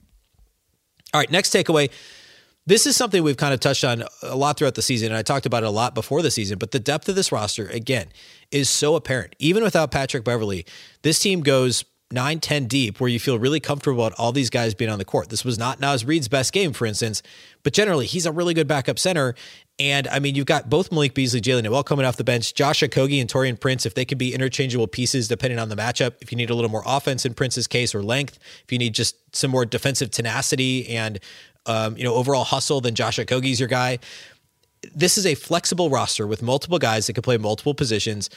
All 1.14 1.20
right, 1.20 1.30
next 1.30 1.54
takeaway 1.54 1.90
this 2.68 2.86
is 2.86 2.96
something 2.96 3.22
we've 3.22 3.38
kind 3.38 3.54
of 3.54 3.60
touched 3.60 3.82
on 3.82 4.04
a 4.22 4.36
lot 4.36 4.58
throughout 4.58 4.74
the 4.74 4.82
season, 4.82 5.08
and 5.08 5.16
I 5.16 5.22
talked 5.22 5.46
about 5.46 5.62
it 5.62 5.66
a 5.66 5.70
lot 5.70 5.94
before 5.94 6.20
the 6.20 6.30
season. 6.30 6.58
But 6.58 6.70
the 6.70 6.78
depth 6.78 7.08
of 7.08 7.14
this 7.14 7.32
roster, 7.32 7.66
again, 7.68 8.08
is 8.50 8.68
so 8.68 8.94
apparent. 8.94 9.34
Even 9.38 9.62
without 9.62 9.90
Patrick 9.90 10.22
Beverley, 10.22 10.66
this 11.00 11.18
team 11.18 11.40
goes 11.40 11.82
9, 12.10 12.40
10 12.40 12.66
deep, 12.66 13.00
where 13.00 13.10
you 13.10 13.20
feel 13.20 13.38
really 13.38 13.60
comfortable 13.60 14.04
about 14.04 14.18
all 14.18 14.32
these 14.32 14.48
guys 14.48 14.74
being 14.74 14.90
on 14.90 14.98
the 14.98 15.04
court. 15.04 15.28
This 15.28 15.44
was 15.44 15.58
not 15.58 15.78
Naz 15.78 16.04
Reid's 16.04 16.28
best 16.28 16.52
game, 16.52 16.72
for 16.72 16.86
instance, 16.86 17.22
but 17.62 17.72
generally, 17.72 18.06
he's 18.06 18.24
a 18.24 18.32
really 18.32 18.54
good 18.54 18.66
backup 18.66 18.98
center. 18.98 19.34
And 19.78 20.08
I 20.08 20.18
mean, 20.18 20.34
you've 20.34 20.46
got 20.46 20.70
both 20.70 20.90
Malik 20.90 21.14
Beasley, 21.14 21.40
Jaylen 21.40 21.62
Nowell 21.62 21.84
coming 21.84 22.06
off 22.06 22.16
the 22.16 22.24
bench, 22.24 22.54
Josh 22.54 22.80
Okogie 22.80 23.20
and 23.20 23.30
Taurean 23.30 23.60
Prince, 23.60 23.86
if 23.86 23.94
they 23.94 24.04
can 24.04 24.18
be 24.18 24.34
interchangeable 24.34 24.88
pieces 24.88 25.28
depending 25.28 25.58
on 25.58 25.68
the 25.68 25.76
matchup. 25.76 26.14
If 26.20 26.32
you 26.32 26.36
need 26.36 26.50
a 26.50 26.54
little 26.54 26.70
more 26.70 26.82
offense 26.84 27.24
in 27.24 27.34
Prince's 27.34 27.66
case 27.66 27.94
or 27.94 28.02
length, 28.02 28.38
if 28.64 28.72
you 28.72 28.78
need 28.78 28.94
just 28.94 29.16
some 29.36 29.50
more 29.50 29.64
defensive 29.64 30.10
tenacity 30.10 30.88
and 30.88 31.20
um, 31.66 31.96
you 31.96 32.04
know, 32.04 32.14
overall 32.14 32.44
hustle, 32.44 32.80
then 32.80 32.94
Josh 32.94 33.18
Okogie's 33.18 33.60
your 33.60 33.68
guy. 33.68 33.98
This 34.94 35.18
is 35.18 35.26
a 35.26 35.34
flexible 35.34 35.90
roster 35.90 36.26
with 36.26 36.40
multiple 36.40 36.78
guys 36.78 37.06
that 37.06 37.12
can 37.12 37.22
play 37.22 37.36
multiple 37.36 37.74
positions, 37.74 38.30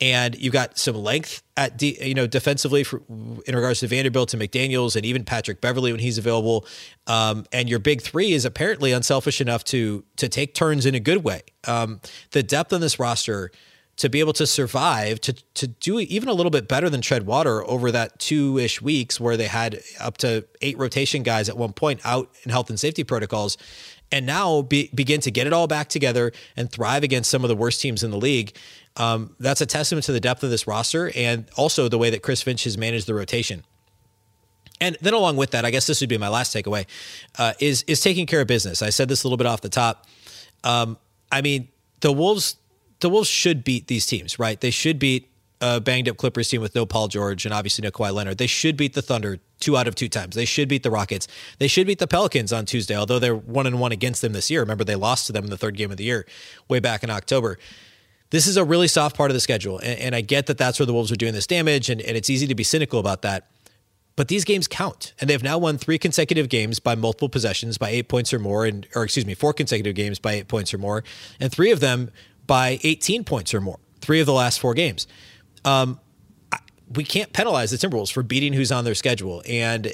and 0.00 0.36
you've 0.36 0.52
got 0.52 0.78
some 0.78 0.96
length 0.96 1.42
at 1.56 1.76
de- 1.76 2.06
you 2.06 2.14
know 2.14 2.26
defensively 2.26 2.84
for, 2.84 3.02
in 3.08 3.54
regards 3.54 3.80
to 3.80 3.86
Vanderbilt 3.86 4.34
and 4.34 4.42
McDaniel's 4.42 4.96
and 4.96 5.06
even 5.06 5.24
Patrick 5.24 5.60
Beverley 5.60 5.92
when 5.92 6.00
he's 6.00 6.18
available. 6.18 6.66
Um, 7.06 7.46
and 7.52 7.68
your 7.68 7.78
big 7.78 8.02
three 8.02 8.32
is 8.32 8.44
apparently 8.44 8.92
unselfish 8.92 9.40
enough 9.40 9.64
to 9.64 10.04
to 10.16 10.28
take 10.28 10.54
turns 10.54 10.86
in 10.86 10.94
a 10.94 11.00
good 11.00 11.24
way. 11.24 11.42
Um, 11.66 12.00
the 12.32 12.42
depth 12.42 12.72
on 12.72 12.80
this 12.80 12.98
roster 12.98 13.50
to 13.96 14.10
be 14.10 14.20
able 14.20 14.34
to 14.34 14.46
survive 14.46 15.20
to 15.22 15.32
to 15.54 15.66
do 15.66 15.98
even 15.98 16.28
a 16.28 16.32
little 16.32 16.50
bit 16.50 16.68
better 16.68 16.90
than 16.90 17.00
tread 17.00 17.26
water 17.26 17.64
over 17.66 17.90
that 17.90 18.18
two 18.18 18.58
ish 18.58 18.82
weeks 18.82 19.18
where 19.18 19.36
they 19.36 19.46
had 19.46 19.80
up 19.98 20.18
to 20.18 20.46
eight 20.60 20.78
rotation 20.78 21.22
guys 21.22 21.48
at 21.48 21.56
one 21.56 21.72
point 21.72 22.00
out 22.04 22.30
in 22.44 22.50
health 22.50 22.68
and 22.68 22.78
safety 22.78 23.04
protocols, 23.04 23.56
and 24.12 24.26
now 24.26 24.62
be, 24.62 24.90
begin 24.94 25.20
to 25.22 25.30
get 25.30 25.46
it 25.46 25.52
all 25.52 25.66
back 25.66 25.88
together 25.88 26.32
and 26.56 26.70
thrive 26.70 27.02
against 27.02 27.30
some 27.30 27.44
of 27.44 27.48
the 27.48 27.56
worst 27.56 27.80
teams 27.80 28.02
in 28.02 28.10
the 28.10 28.16
league. 28.16 28.56
Um, 28.96 29.34
that's 29.38 29.60
a 29.60 29.66
testament 29.66 30.04
to 30.06 30.12
the 30.12 30.20
depth 30.20 30.42
of 30.42 30.50
this 30.50 30.66
roster 30.66 31.12
and 31.14 31.48
also 31.56 31.88
the 31.88 31.98
way 31.98 32.10
that 32.10 32.22
Chris 32.22 32.42
Finch 32.42 32.64
has 32.64 32.78
managed 32.78 33.06
the 33.06 33.14
rotation. 33.14 33.64
And 34.80 34.96
then 35.00 35.14
along 35.14 35.36
with 35.36 35.50
that, 35.52 35.64
I 35.64 35.70
guess 35.70 35.86
this 35.86 36.00
would 36.00 36.10
be 36.10 36.18
my 36.18 36.28
last 36.28 36.54
takeaway 36.54 36.86
uh, 37.38 37.54
is 37.58 37.82
is 37.84 38.00
taking 38.00 38.26
care 38.26 38.42
of 38.42 38.46
business. 38.46 38.82
I 38.82 38.90
said 38.90 39.08
this 39.08 39.24
a 39.24 39.26
little 39.26 39.38
bit 39.38 39.46
off 39.46 39.62
the 39.62 39.70
top. 39.70 40.06
Um, 40.64 40.98
I 41.32 41.40
mean, 41.40 41.68
the 42.00 42.12
Wolves 42.12 42.56
the 43.00 43.08
Wolves 43.08 43.28
should 43.28 43.64
beat 43.64 43.86
these 43.86 44.06
teams, 44.06 44.38
right? 44.38 44.60
They 44.60 44.70
should 44.70 44.98
beat 44.98 45.30
a 45.60 45.80
banged 45.80 46.08
up 46.08 46.16
Clippers 46.16 46.48
team 46.48 46.60
with 46.60 46.74
no 46.74 46.84
Paul 46.84 47.08
George 47.08 47.44
and 47.44 47.54
obviously 47.54 47.82
no 47.82 47.90
Kawhi 47.90 48.12
Leonard. 48.12 48.38
They 48.38 48.46
should 48.46 48.76
beat 48.76 48.94
the 48.94 49.02
Thunder 49.02 49.38
two 49.60 49.76
out 49.76 49.88
of 49.88 49.94
two 49.94 50.08
times. 50.08 50.34
They 50.34 50.44
should 50.44 50.68
beat 50.68 50.82
the 50.82 50.90
Rockets. 50.90 51.26
They 51.58 51.68
should 51.68 51.86
beat 51.86 51.98
the 51.98 52.06
Pelicans 52.06 52.52
on 52.52 52.66
Tuesday, 52.66 52.96
although 52.96 53.18
they're 53.18 53.34
one 53.34 53.66
and 53.66 53.80
one 53.80 53.92
against 53.92 54.22
them 54.22 54.32
this 54.32 54.50
year. 54.50 54.60
Remember, 54.60 54.84
they 54.84 54.96
lost 54.96 55.26
to 55.26 55.32
them 55.32 55.44
in 55.44 55.50
the 55.50 55.56
third 55.56 55.76
game 55.76 55.90
of 55.90 55.96
the 55.96 56.04
year 56.04 56.26
way 56.68 56.78
back 56.78 57.02
in 57.02 57.10
October. 57.10 57.58
This 58.30 58.46
is 58.46 58.56
a 58.56 58.64
really 58.64 58.88
soft 58.88 59.16
part 59.16 59.30
of 59.30 59.34
the 59.34 59.40
schedule. 59.40 59.78
And, 59.78 59.98
and 60.00 60.14
I 60.14 60.20
get 60.20 60.46
that 60.46 60.58
that's 60.58 60.78
where 60.78 60.86
the 60.86 60.92
Wolves 60.92 61.12
are 61.12 61.16
doing 61.16 61.32
this 61.32 61.46
damage, 61.46 61.88
and, 61.88 62.00
and 62.00 62.16
it's 62.16 62.28
easy 62.28 62.46
to 62.46 62.54
be 62.54 62.64
cynical 62.64 62.98
about 62.98 63.22
that. 63.22 63.46
But 64.16 64.28
these 64.28 64.44
games 64.44 64.66
count, 64.66 65.12
and 65.20 65.28
they've 65.28 65.42
now 65.42 65.58
won 65.58 65.76
three 65.76 65.98
consecutive 65.98 66.48
games 66.48 66.80
by 66.80 66.94
multiple 66.94 67.28
possessions 67.28 67.76
by 67.76 67.90
eight 67.90 68.08
points 68.08 68.32
or 68.32 68.38
more, 68.38 68.64
and 68.64 68.86
or 68.94 69.04
excuse 69.04 69.26
me, 69.26 69.34
four 69.34 69.52
consecutive 69.52 69.94
games 69.94 70.18
by 70.18 70.32
eight 70.32 70.48
points 70.48 70.72
or 70.72 70.78
more, 70.78 71.04
and 71.38 71.52
three 71.52 71.70
of 71.70 71.80
them 71.80 72.10
by 72.46 72.78
18 72.82 73.24
points 73.24 73.52
or 73.52 73.60
more, 73.60 73.78
three 74.00 74.20
of 74.20 74.26
the 74.26 74.32
last 74.32 74.58
four 74.58 74.72
games. 74.72 75.06
Um, 75.66 76.00
we 76.94 77.04
can't 77.04 77.32
penalize 77.32 77.72
the 77.72 77.76
Timberwolves 77.76 78.12
for 78.12 78.22
beating 78.22 78.52
who's 78.52 78.70
on 78.70 78.84
their 78.84 78.94
schedule. 78.94 79.42
And 79.48 79.92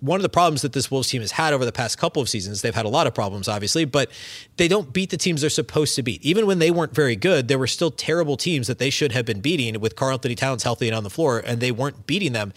one 0.00 0.16
of 0.16 0.22
the 0.22 0.28
problems 0.28 0.62
that 0.62 0.72
this 0.72 0.90
Wolves 0.90 1.08
team 1.08 1.20
has 1.22 1.32
had 1.32 1.52
over 1.52 1.64
the 1.64 1.72
past 1.72 1.98
couple 1.98 2.20
of 2.22 2.28
seasons, 2.28 2.62
they've 2.62 2.74
had 2.74 2.86
a 2.86 2.90
lot 2.90 3.06
of 3.06 3.14
problems, 3.14 3.48
obviously, 3.48 3.84
but 3.84 4.10
they 4.56 4.68
don't 4.68 4.92
beat 4.92 5.10
the 5.10 5.16
teams 5.16 5.40
they're 5.40 5.50
supposed 5.50 5.94
to 5.96 6.02
beat. 6.02 6.22
Even 6.22 6.46
when 6.46 6.58
they 6.58 6.70
weren't 6.70 6.94
very 6.94 7.16
good, 7.16 7.48
there 7.48 7.58
were 7.58 7.66
still 7.66 7.90
terrible 7.90 8.36
teams 8.36 8.66
that 8.66 8.78
they 8.78 8.90
should 8.90 9.12
have 9.12 9.24
been 9.24 9.40
beating 9.40 9.80
with 9.80 9.96
Karl 9.96 10.12
Anthony 10.12 10.34
Towns 10.34 10.62
healthy 10.62 10.88
and 10.88 10.96
on 10.96 11.04
the 11.04 11.10
floor, 11.10 11.42
and 11.44 11.60
they 11.60 11.72
weren't 11.72 12.06
beating 12.06 12.32
them 12.32 12.52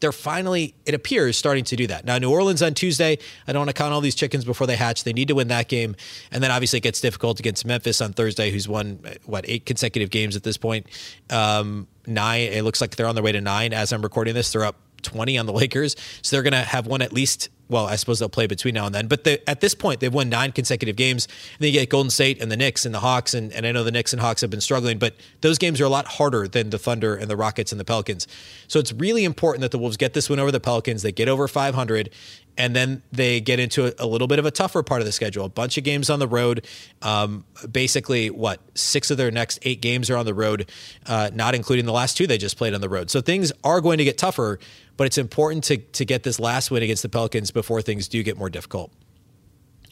they're 0.00 0.12
finally, 0.12 0.74
it 0.84 0.94
appears, 0.94 1.36
starting 1.36 1.64
to 1.64 1.76
do 1.76 1.86
that. 1.86 2.04
Now, 2.04 2.18
New 2.18 2.30
Orleans 2.30 2.62
on 2.62 2.74
Tuesday, 2.74 3.18
I 3.46 3.52
don't 3.52 3.60
want 3.60 3.70
to 3.70 3.74
count 3.74 3.92
all 3.94 4.00
these 4.00 4.14
chickens 4.14 4.44
before 4.44 4.66
they 4.66 4.76
hatch. 4.76 5.04
They 5.04 5.12
need 5.12 5.28
to 5.28 5.34
win 5.34 5.48
that 5.48 5.68
game. 5.68 5.96
And 6.30 6.42
then 6.42 6.50
obviously 6.50 6.78
it 6.78 6.82
gets 6.82 7.00
difficult 7.00 7.40
against 7.40 7.64
Memphis 7.64 8.00
on 8.00 8.12
Thursday, 8.12 8.50
who's 8.50 8.68
won, 8.68 9.00
what, 9.24 9.44
eight 9.48 9.64
consecutive 9.66 10.10
games 10.10 10.36
at 10.36 10.42
this 10.42 10.56
point. 10.56 10.86
Um, 11.30 11.86
nine, 12.06 12.52
it 12.52 12.62
looks 12.62 12.80
like 12.80 12.96
they're 12.96 13.06
on 13.06 13.14
their 13.14 13.24
way 13.24 13.32
to 13.32 13.40
nine 13.40 13.72
as 13.72 13.92
I'm 13.92 14.02
recording 14.02 14.34
this. 14.34 14.52
They're 14.52 14.64
up 14.64 14.76
20 15.02 15.38
on 15.38 15.46
the 15.46 15.52
Lakers. 15.52 15.96
So 16.22 16.36
they're 16.36 16.42
going 16.42 16.52
to 16.52 16.68
have 16.68 16.86
one 16.86 17.02
at 17.02 17.12
least 17.12 17.48
well, 17.68 17.86
I 17.86 17.96
suppose 17.96 18.20
they'll 18.20 18.28
play 18.28 18.46
between 18.46 18.74
now 18.74 18.86
and 18.86 18.94
then. 18.94 19.08
But 19.08 19.24
the, 19.24 19.48
at 19.50 19.60
this 19.60 19.74
point, 19.74 20.00
they've 20.00 20.12
won 20.12 20.28
nine 20.28 20.52
consecutive 20.52 20.94
games. 20.94 21.26
And 21.26 21.60
then 21.60 21.72
you 21.72 21.80
get 21.80 21.88
Golden 21.88 22.10
State 22.10 22.40
and 22.40 22.50
the 22.50 22.56
Knicks 22.56 22.86
and 22.86 22.94
the 22.94 23.00
Hawks. 23.00 23.34
And, 23.34 23.52
and 23.52 23.66
I 23.66 23.72
know 23.72 23.82
the 23.82 23.90
Knicks 23.90 24.12
and 24.12 24.22
Hawks 24.22 24.40
have 24.40 24.50
been 24.50 24.60
struggling, 24.60 24.98
but 24.98 25.14
those 25.40 25.58
games 25.58 25.80
are 25.80 25.84
a 25.84 25.88
lot 25.88 26.06
harder 26.06 26.46
than 26.46 26.70
the 26.70 26.78
Thunder 26.78 27.16
and 27.16 27.28
the 27.28 27.36
Rockets 27.36 27.72
and 27.72 27.80
the 27.80 27.84
Pelicans. 27.84 28.28
So 28.68 28.78
it's 28.78 28.92
really 28.92 29.24
important 29.24 29.62
that 29.62 29.72
the 29.72 29.78
Wolves 29.78 29.96
get 29.96 30.14
this 30.14 30.30
win 30.30 30.38
over 30.38 30.52
the 30.52 30.60
Pelicans. 30.60 31.02
They 31.02 31.12
get 31.12 31.28
over 31.28 31.48
500 31.48 32.10
and 32.58 32.74
then 32.74 33.02
they 33.12 33.40
get 33.40 33.60
into 33.60 33.86
a, 33.86 34.04
a, 34.04 34.06
little 34.06 34.26
bit 34.26 34.38
of 34.38 34.46
a 34.46 34.50
tougher 34.50 34.82
part 34.82 35.00
of 35.00 35.06
the 35.06 35.12
schedule. 35.12 35.44
A 35.44 35.48
bunch 35.48 35.76
of 35.76 35.84
games 35.84 36.08
on 36.10 36.18
the 36.18 36.28
road. 36.28 36.66
Um, 37.02 37.44
basically, 37.70 38.30
what 38.30 38.60
six 38.74 39.10
of 39.10 39.16
their 39.16 39.30
next 39.30 39.58
eight 39.62 39.80
games 39.80 40.10
are 40.10 40.16
on 40.16 40.26
the 40.26 40.34
road, 40.34 40.70
uh, 41.06 41.30
not 41.32 41.54
including 41.54 41.84
the 41.84 41.92
last 41.92 42.16
two 42.16 42.26
they 42.26 42.38
just 42.38 42.56
played 42.56 42.74
on 42.74 42.80
the 42.80 42.88
road. 42.88 43.10
So 43.10 43.20
things 43.20 43.52
are 43.64 43.80
going 43.80 43.98
to 43.98 44.04
get 44.04 44.18
tougher, 44.18 44.58
but 44.96 45.06
it's 45.06 45.18
important 45.18 45.64
to 45.64 45.76
to 45.76 46.04
get 46.04 46.22
this 46.22 46.40
last 46.40 46.70
win 46.70 46.82
against 46.82 47.02
the 47.02 47.08
Pelicans 47.08 47.50
before 47.50 47.82
things 47.82 48.08
do 48.08 48.22
get 48.22 48.36
more 48.36 48.50
difficult. 48.50 48.90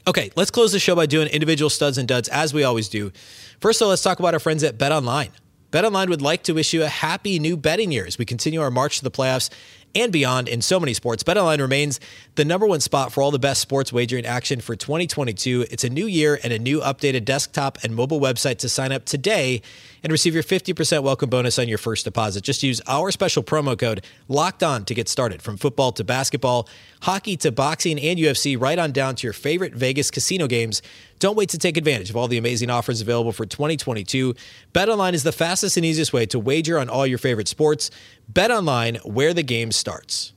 Okay, 0.07 0.31
let's 0.37 0.51
close 0.51 0.73
the 0.73 0.79
show 0.79 0.95
by 0.95 1.07
doing 1.07 1.29
individual 1.29 1.71
studs 1.71 1.97
and 1.97 2.07
duds 2.07 2.29
as 2.29 2.53
we 2.53 2.63
always 2.63 2.89
do. 2.89 3.11
First, 3.61 3.81
though, 3.81 3.89
let's 3.89 4.03
talk 4.03 4.19
about 4.19 4.35
our 4.35 4.41
friends 4.41 4.63
at 4.63 4.77
Bet 4.77 4.93
Online. 4.93 5.31
BetOnline 5.75 6.09
would 6.09 6.23
like 6.23 6.45
to 6.45 6.53
wish 6.53 6.73
you 6.73 6.85
a 6.85 6.89
happy 6.89 7.41
new 7.41 7.57
betting 7.57 7.91
year 7.91 8.07
as 8.07 8.17
we 8.17 8.25
continue 8.25 8.61
our 8.61 8.71
march 8.71 8.99
to 8.99 9.03
the 9.03 9.11
playoffs 9.11 9.51
and 9.95 10.13
beyond 10.13 10.49
in 10.49 10.63
so 10.63 10.81
many 10.81 10.95
sports. 10.95 11.23
BetOnline 11.23 11.61
remains 11.61 12.01
the 12.35 12.45
number 12.45 12.67
one 12.67 12.81
spot 12.81 13.13
for 13.13 13.23
all 13.23 13.31
the 13.31 13.39
best 13.39 13.61
sports 13.61 13.93
wagering 13.93 14.27
action 14.27 14.61
for 14.61 14.77
2022. 14.77 15.67
It's 15.71 15.85
a 15.85 15.91
new 15.91 16.07
year 16.07 16.39
and 16.43 16.53
a 16.53 16.59
new 16.59 16.81
updated 16.81 17.25
desktop 17.25 17.79
and 17.83 17.95
mobile 17.95 18.21
website 18.21 18.59
to 18.59 18.69
sign 18.69 18.93
up 18.93 19.05
today 19.05 19.63
and 20.05 20.13
receive 20.13 20.35
your 20.35 20.43
50% 20.43 21.03
welcome 21.03 21.31
bonus 21.31 21.59
on 21.59 21.67
your 21.67 21.79
first 21.79 22.05
deposit. 22.05 22.45
Just 22.45 22.63
use 22.63 22.81
our 22.87 23.11
special 23.11 23.43
promo 23.43 23.77
code 23.77 24.05
locked 24.29 24.63
on 24.63 24.85
to 24.85 24.95
get 24.95 25.09
started 25.09 25.41
from 25.41 25.57
football 25.57 25.93
to 25.93 26.05
basketball, 26.05 26.69
hockey 27.01 27.39
to 27.39 27.51
boxing 27.51 27.99
and 27.99 28.19
UFC, 28.19 28.61
right 28.61 28.79
on 28.79 28.93
down 28.93 29.17
to 29.17 29.27
your 29.27 29.33
favorite 29.33 29.75
Vegas 29.75 30.11
casino 30.11 30.47
games. 30.47 30.83
Don't 31.21 31.37
wait 31.37 31.49
to 31.49 31.59
take 31.59 31.79
advantage 31.79 32.11
of 32.11 32.17
all 32.17 32.29
the 32.29 32.37
amazing 32.37 32.69
offers 32.69 33.01
available 33.01 33.33
for 33.33 33.47
2022. 33.47 34.35
BetOnline 34.75 35.15
is 35.15 35.23
the 35.23 35.33
fastest 35.33 35.79
and 35.79 35.87
easiest 35.87 36.13
way 36.13 36.27
to 36.27 36.39
wager 36.39 36.79
on 36.79 36.91
all 36.91 37.07
your 37.07 37.19
favorite 37.19 37.49
sports. 37.49 37.91
BetOnline, 38.31 39.03
where 39.07 39.33
the 39.33 39.43
game 39.43 39.73
starts. 39.73 40.35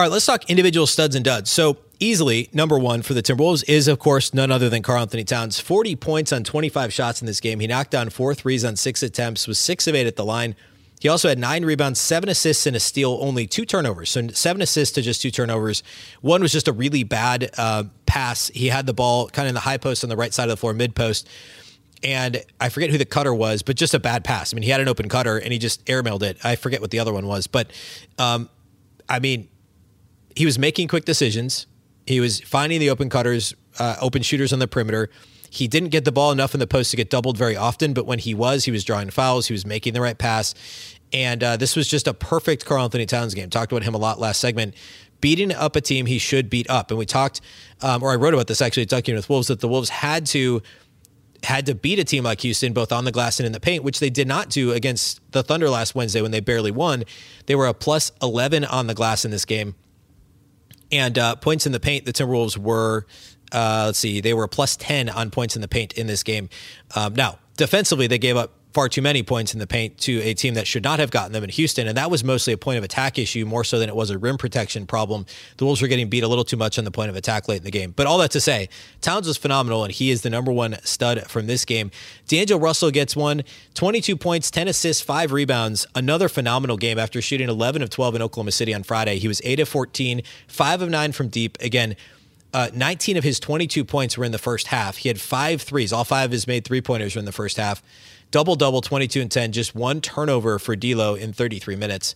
All 0.00 0.04
right, 0.04 0.12
let's 0.12 0.24
talk 0.24 0.48
individual 0.48 0.86
studs 0.86 1.14
and 1.14 1.22
duds. 1.22 1.50
So, 1.50 1.76
easily, 1.98 2.48
number 2.54 2.78
one 2.78 3.02
for 3.02 3.12
the 3.12 3.22
Timberwolves 3.22 3.68
is, 3.68 3.86
of 3.86 3.98
course, 3.98 4.32
none 4.32 4.50
other 4.50 4.70
than 4.70 4.80
Karl-Anthony 4.80 5.24
Towns. 5.24 5.60
40 5.60 5.94
points 5.96 6.32
on 6.32 6.42
25 6.42 6.90
shots 6.90 7.20
in 7.20 7.26
this 7.26 7.38
game. 7.38 7.60
He 7.60 7.66
knocked 7.66 7.90
down 7.90 8.08
four 8.08 8.34
threes 8.34 8.64
on 8.64 8.76
six 8.76 9.02
attempts, 9.02 9.46
was 9.46 9.58
six 9.58 9.86
of 9.86 9.94
eight 9.94 10.06
at 10.06 10.16
the 10.16 10.24
line. 10.24 10.56
He 11.00 11.08
also 11.10 11.28
had 11.28 11.38
nine 11.38 11.66
rebounds, 11.66 12.00
seven 12.00 12.30
assists, 12.30 12.66
and 12.66 12.74
a 12.74 12.80
steal, 12.80 13.18
only 13.20 13.46
two 13.46 13.66
turnovers. 13.66 14.08
So 14.08 14.28
seven 14.28 14.62
assists 14.62 14.94
to 14.94 15.02
just 15.02 15.20
two 15.20 15.30
turnovers. 15.30 15.82
One 16.22 16.40
was 16.40 16.50
just 16.50 16.66
a 16.66 16.72
really 16.72 17.04
bad 17.04 17.50
uh, 17.58 17.84
pass. 18.06 18.48
He 18.54 18.68
had 18.68 18.86
the 18.86 18.94
ball 18.94 19.28
kind 19.28 19.48
of 19.48 19.50
in 19.50 19.54
the 19.54 19.60
high 19.60 19.76
post 19.76 20.02
on 20.02 20.08
the 20.08 20.16
right 20.16 20.32
side 20.32 20.44
of 20.44 20.48
the 20.50 20.56
floor, 20.56 20.72
mid 20.72 20.94
post. 20.94 21.28
And 22.02 22.42
I 22.58 22.70
forget 22.70 22.88
who 22.88 22.96
the 22.96 23.04
cutter 23.04 23.34
was, 23.34 23.60
but 23.60 23.76
just 23.76 23.92
a 23.92 24.00
bad 24.00 24.24
pass. 24.24 24.54
I 24.54 24.56
mean, 24.56 24.62
he 24.62 24.70
had 24.70 24.80
an 24.80 24.88
open 24.88 25.10
cutter 25.10 25.36
and 25.36 25.52
he 25.52 25.58
just 25.58 25.84
airmailed 25.84 26.22
it. 26.22 26.38
I 26.42 26.56
forget 26.56 26.80
what 26.80 26.90
the 26.90 27.00
other 27.00 27.12
one 27.12 27.26
was, 27.26 27.46
but 27.46 27.70
um, 28.18 28.48
I 29.06 29.18
mean, 29.18 29.46
he 30.40 30.46
was 30.46 30.58
making 30.58 30.88
quick 30.88 31.04
decisions. 31.04 31.66
He 32.06 32.18
was 32.18 32.40
finding 32.40 32.80
the 32.80 32.88
open 32.88 33.10
cutters, 33.10 33.54
uh, 33.78 33.96
open 34.00 34.22
shooters 34.22 34.54
on 34.54 34.58
the 34.58 34.66
perimeter. 34.66 35.10
He 35.50 35.68
didn't 35.68 35.90
get 35.90 36.06
the 36.06 36.12
ball 36.12 36.32
enough 36.32 36.54
in 36.54 36.60
the 36.60 36.66
post 36.66 36.90
to 36.92 36.96
get 36.96 37.10
doubled 37.10 37.36
very 37.36 37.56
often, 37.56 37.92
but 37.92 38.06
when 38.06 38.18
he 38.18 38.32
was, 38.32 38.64
he 38.64 38.70
was 38.70 38.82
drawing 38.82 39.10
fouls. 39.10 39.48
He 39.48 39.52
was 39.52 39.66
making 39.66 39.92
the 39.92 40.00
right 40.00 40.16
pass. 40.16 40.54
And 41.12 41.44
uh, 41.44 41.58
this 41.58 41.76
was 41.76 41.88
just 41.88 42.08
a 42.08 42.14
perfect 42.14 42.64
Karl-Anthony 42.64 43.04
Towns 43.04 43.34
game. 43.34 43.50
Talked 43.50 43.70
about 43.70 43.82
him 43.82 43.94
a 43.94 43.98
lot 43.98 44.18
last 44.18 44.40
segment. 44.40 44.76
Beating 45.20 45.52
up 45.52 45.76
a 45.76 45.82
team 45.82 46.06
he 46.06 46.18
should 46.18 46.48
beat 46.48 46.70
up. 46.70 46.90
And 46.90 46.96
we 46.96 47.04
talked, 47.04 47.42
um, 47.82 48.02
or 48.02 48.10
I 48.10 48.16
wrote 48.16 48.32
about 48.32 48.46
this 48.46 48.62
actually, 48.62 48.86
talking 48.86 49.14
with 49.14 49.28
Wolves, 49.28 49.48
that 49.48 49.60
the 49.60 49.68
Wolves 49.68 49.90
had 49.90 50.24
to 50.28 50.62
had 51.42 51.66
to 51.66 51.74
beat 51.74 51.98
a 51.98 52.04
team 52.04 52.24
like 52.24 52.40
Houston, 52.40 52.72
both 52.72 52.92
on 52.92 53.04
the 53.04 53.12
glass 53.12 53.40
and 53.40 53.46
in 53.46 53.52
the 53.52 53.60
paint, 53.60 53.84
which 53.84 54.00
they 54.00 54.08
did 54.08 54.26
not 54.26 54.48
do 54.48 54.72
against 54.72 55.20
the 55.32 55.42
Thunder 55.42 55.68
last 55.68 55.94
Wednesday 55.94 56.22
when 56.22 56.30
they 56.30 56.40
barely 56.40 56.70
won. 56.70 57.04
They 57.44 57.54
were 57.54 57.66
a 57.66 57.74
plus 57.74 58.10
11 58.22 58.64
on 58.64 58.86
the 58.86 58.94
glass 58.94 59.26
in 59.26 59.30
this 59.30 59.44
game. 59.44 59.74
And 60.92 61.18
uh, 61.18 61.36
points 61.36 61.66
in 61.66 61.72
the 61.72 61.80
paint, 61.80 62.04
the 62.04 62.12
Timberwolves 62.12 62.56
were 62.56 63.06
uh, 63.52 63.84
let's 63.86 63.98
see, 63.98 64.20
they 64.20 64.34
were 64.34 64.46
plus 64.48 64.76
10 64.76 65.08
on 65.08 65.30
points 65.30 65.56
in 65.56 65.62
the 65.62 65.68
paint 65.68 65.92
in 65.94 66.06
this 66.06 66.22
game. 66.22 66.48
Um, 66.94 67.14
now, 67.14 67.38
defensively, 67.56 68.06
they 68.06 68.18
gave 68.18 68.36
up 68.36 68.52
far 68.72 68.88
too 68.88 69.02
many 69.02 69.22
points 69.22 69.52
in 69.52 69.58
the 69.58 69.66
paint 69.66 69.98
to 69.98 70.20
a 70.22 70.34
team 70.34 70.54
that 70.54 70.66
should 70.66 70.84
not 70.84 70.98
have 70.98 71.10
gotten 71.10 71.32
them 71.32 71.42
in 71.42 71.50
Houston. 71.50 71.88
And 71.88 71.96
that 71.96 72.10
was 72.10 72.22
mostly 72.22 72.52
a 72.52 72.58
point 72.58 72.78
of 72.78 72.84
attack 72.84 73.18
issue 73.18 73.44
more 73.44 73.64
so 73.64 73.78
than 73.78 73.88
it 73.88 73.96
was 73.96 74.10
a 74.10 74.18
rim 74.18 74.38
protection 74.38 74.86
problem. 74.86 75.26
The 75.56 75.64
Wolves 75.64 75.82
were 75.82 75.88
getting 75.88 76.08
beat 76.08 76.22
a 76.22 76.28
little 76.28 76.44
too 76.44 76.56
much 76.56 76.78
on 76.78 76.84
the 76.84 76.90
point 76.90 77.10
of 77.10 77.16
attack 77.16 77.48
late 77.48 77.58
in 77.58 77.64
the 77.64 77.70
game. 77.70 77.92
But 77.96 78.06
all 78.06 78.18
that 78.18 78.30
to 78.32 78.40
say, 78.40 78.68
Towns 79.00 79.26
was 79.26 79.36
phenomenal 79.36 79.84
and 79.84 79.92
he 79.92 80.10
is 80.10 80.22
the 80.22 80.30
number 80.30 80.52
one 80.52 80.76
stud 80.84 81.22
from 81.28 81.46
this 81.46 81.64
game. 81.64 81.90
D'Angelo 82.28 82.60
Russell 82.60 82.90
gets 82.90 83.16
one 83.16 83.42
22 83.74 84.16
points, 84.16 84.50
10 84.50 84.68
assists, 84.68 85.02
five 85.02 85.32
rebounds. 85.32 85.86
Another 85.94 86.28
phenomenal 86.28 86.76
game 86.76 86.98
after 86.98 87.20
shooting 87.20 87.48
11 87.48 87.82
of 87.82 87.90
12 87.90 88.16
in 88.16 88.22
Oklahoma 88.22 88.52
City 88.52 88.72
on 88.74 88.82
Friday. 88.82 89.18
He 89.18 89.28
was 89.28 89.40
8 89.44 89.60
of 89.60 89.68
14, 89.68 90.22
5 90.46 90.82
of 90.82 90.90
9 90.90 91.12
from 91.12 91.28
deep. 91.28 91.58
Again, 91.60 91.96
uh, 92.52 92.68
19 92.74 93.16
of 93.16 93.24
his 93.24 93.38
22 93.38 93.84
points 93.84 94.18
were 94.18 94.24
in 94.24 94.32
the 94.32 94.38
first 94.38 94.68
half. 94.68 94.98
He 94.98 95.08
had 95.08 95.20
five 95.20 95.62
threes. 95.62 95.92
All 95.92 96.04
five 96.04 96.26
of 96.26 96.32
his 96.32 96.46
made 96.46 96.64
three 96.64 96.80
pointers 96.80 97.14
were 97.14 97.20
in 97.20 97.24
the 97.24 97.32
first 97.32 97.56
half. 97.56 97.82
Double 98.30 98.54
double, 98.54 98.80
22 98.80 99.20
and 99.20 99.30
10. 99.30 99.52
Just 99.52 99.74
one 99.74 100.00
turnover 100.00 100.58
for 100.58 100.76
D'Lo 100.76 101.14
in 101.14 101.32
33 101.32 101.76
minutes. 101.76 102.14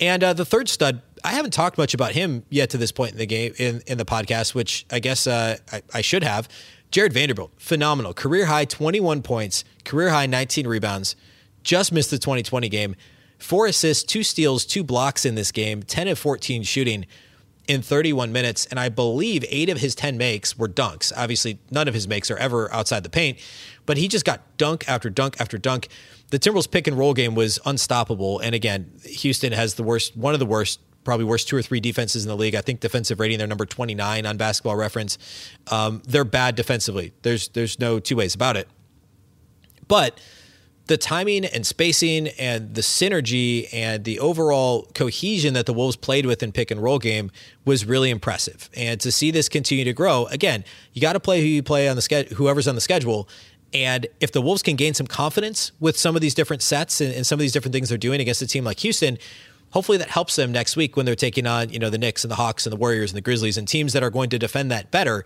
And 0.00 0.24
uh, 0.24 0.32
the 0.32 0.44
third 0.44 0.68
stud, 0.68 1.02
I 1.22 1.32
haven't 1.32 1.52
talked 1.52 1.78
much 1.78 1.94
about 1.94 2.12
him 2.12 2.44
yet 2.50 2.70
to 2.70 2.78
this 2.78 2.92
point 2.92 3.12
in 3.12 3.18
the 3.18 3.26
game 3.26 3.52
in, 3.58 3.82
in 3.86 3.98
the 3.98 4.04
podcast, 4.04 4.54
which 4.54 4.86
I 4.90 4.98
guess 4.98 5.26
uh, 5.26 5.56
I, 5.72 5.82
I 5.92 6.00
should 6.00 6.24
have. 6.24 6.48
Jarred 6.90 7.12
Vanderbilt, 7.12 7.52
phenomenal. 7.56 8.14
Career 8.14 8.46
high 8.46 8.64
21 8.64 9.22
points, 9.22 9.64
career 9.84 10.10
high 10.10 10.26
19 10.26 10.66
rebounds. 10.66 11.16
Just 11.62 11.92
missed 11.92 12.10
the 12.10 12.18
2020 12.18 12.68
game. 12.68 12.96
Four 13.38 13.66
assists, 13.66 14.04
two 14.04 14.22
steals, 14.22 14.64
two 14.64 14.84
blocks 14.84 15.24
in 15.24 15.34
this 15.34 15.50
game, 15.50 15.82
10 15.82 16.08
of 16.08 16.18
14 16.18 16.62
shooting 16.62 17.06
in 17.68 17.82
31 17.82 18.32
minutes. 18.32 18.66
And 18.66 18.78
I 18.78 18.88
believe 18.88 19.44
eight 19.48 19.68
of 19.68 19.78
his 19.78 19.94
10 19.94 20.16
makes 20.16 20.58
were 20.58 20.68
dunks. 20.68 21.12
Obviously, 21.16 21.58
none 21.70 21.88
of 21.88 21.94
his 21.94 22.06
makes 22.06 22.30
are 22.30 22.36
ever 22.36 22.72
outside 22.72 23.02
the 23.02 23.10
paint, 23.10 23.38
but 23.86 23.96
he 23.96 24.08
just 24.08 24.24
got 24.24 24.56
dunk 24.56 24.88
after 24.88 25.10
dunk 25.10 25.40
after 25.40 25.58
dunk. 25.58 25.88
The 26.30 26.38
Timberwolves 26.38 26.70
pick 26.70 26.86
and 26.86 26.98
roll 26.98 27.14
game 27.14 27.34
was 27.34 27.58
unstoppable. 27.64 28.40
And 28.40 28.54
again, 28.54 28.90
Houston 29.04 29.52
has 29.52 29.74
the 29.74 29.82
worst, 29.82 30.16
one 30.16 30.34
of 30.34 30.40
the 30.40 30.46
worst, 30.46 30.80
probably 31.04 31.24
worst 31.24 31.48
two 31.48 31.56
or 31.56 31.62
three 31.62 31.80
defenses 31.80 32.24
in 32.24 32.28
the 32.28 32.36
league. 32.36 32.54
I 32.54 32.60
think 32.60 32.80
defensive 32.80 33.20
rating, 33.20 33.38
they're 33.38 33.46
number 33.46 33.66
29 33.66 34.26
on 34.26 34.36
basketball 34.36 34.76
reference. 34.76 35.18
Um, 35.70 36.02
they're 36.06 36.24
bad 36.24 36.56
defensively. 36.56 37.12
There's, 37.22 37.48
there's 37.48 37.78
no 37.78 38.00
two 38.00 38.16
ways 38.16 38.34
about 38.34 38.56
it. 38.56 38.68
But 39.86 40.18
the 40.86 40.96
timing 40.96 41.46
and 41.46 41.66
spacing 41.66 42.28
and 42.38 42.74
the 42.74 42.82
synergy 42.82 43.68
and 43.72 44.04
the 44.04 44.20
overall 44.20 44.86
cohesion 44.94 45.54
that 45.54 45.64
the 45.66 45.72
Wolves 45.72 45.96
played 45.96 46.26
with 46.26 46.42
in 46.42 46.52
pick 46.52 46.70
and 46.70 46.82
roll 46.82 46.98
game 46.98 47.30
was 47.64 47.86
really 47.86 48.10
impressive. 48.10 48.68
And 48.76 49.00
to 49.00 49.10
see 49.10 49.30
this 49.30 49.48
continue 49.48 49.84
to 49.84 49.94
grow, 49.94 50.26
again, 50.26 50.64
you 50.92 51.00
got 51.00 51.14
to 51.14 51.20
play 51.20 51.40
who 51.40 51.46
you 51.46 51.62
play 51.62 51.88
on 51.88 51.96
the 51.96 52.02
schedule, 52.02 52.36
whoever's 52.36 52.68
on 52.68 52.74
the 52.74 52.82
schedule. 52.82 53.28
And 53.72 54.06
if 54.20 54.30
the 54.30 54.42
Wolves 54.42 54.62
can 54.62 54.76
gain 54.76 54.94
some 54.94 55.06
confidence 55.06 55.72
with 55.80 55.98
some 55.98 56.14
of 56.14 56.22
these 56.22 56.34
different 56.34 56.62
sets 56.62 57.00
and, 57.00 57.12
and 57.14 57.26
some 57.26 57.36
of 57.36 57.40
these 57.40 57.52
different 57.52 57.72
things 57.72 57.88
they're 57.88 57.98
doing 57.98 58.20
against 58.20 58.42
a 58.42 58.46
team 58.46 58.64
like 58.64 58.80
Houston, 58.80 59.18
hopefully 59.70 59.98
that 59.98 60.10
helps 60.10 60.36
them 60.36 60.52
next 60.52 60.76
week 60.76 60.96
when 60.96 61.06
they're 61.06 61.16
taking 61.16 61.46
on, 61.46 61.70
you 61.70 61.78
know, 61.78 61.90
the 61.90 61.98
Knicks 61.98 62.24
and 62.24 62.30
the 62.30 62.36
Hawks 62.36 62.66
and 62.66 62.72
the 62.72 62.76
Warriors 62.76 63.10
and 63.10 63.16
the 63.16 63.22
Grizzlies 63.22 63.56
and 63.56 63.66
teams 63.66 63.94
that 63.94 64.02
are 64.02 64.10
going 64.10 64.30
to 64.30 64.38
defend 64.38 64.70
that 64.70 64.90
better. 64.90 65.24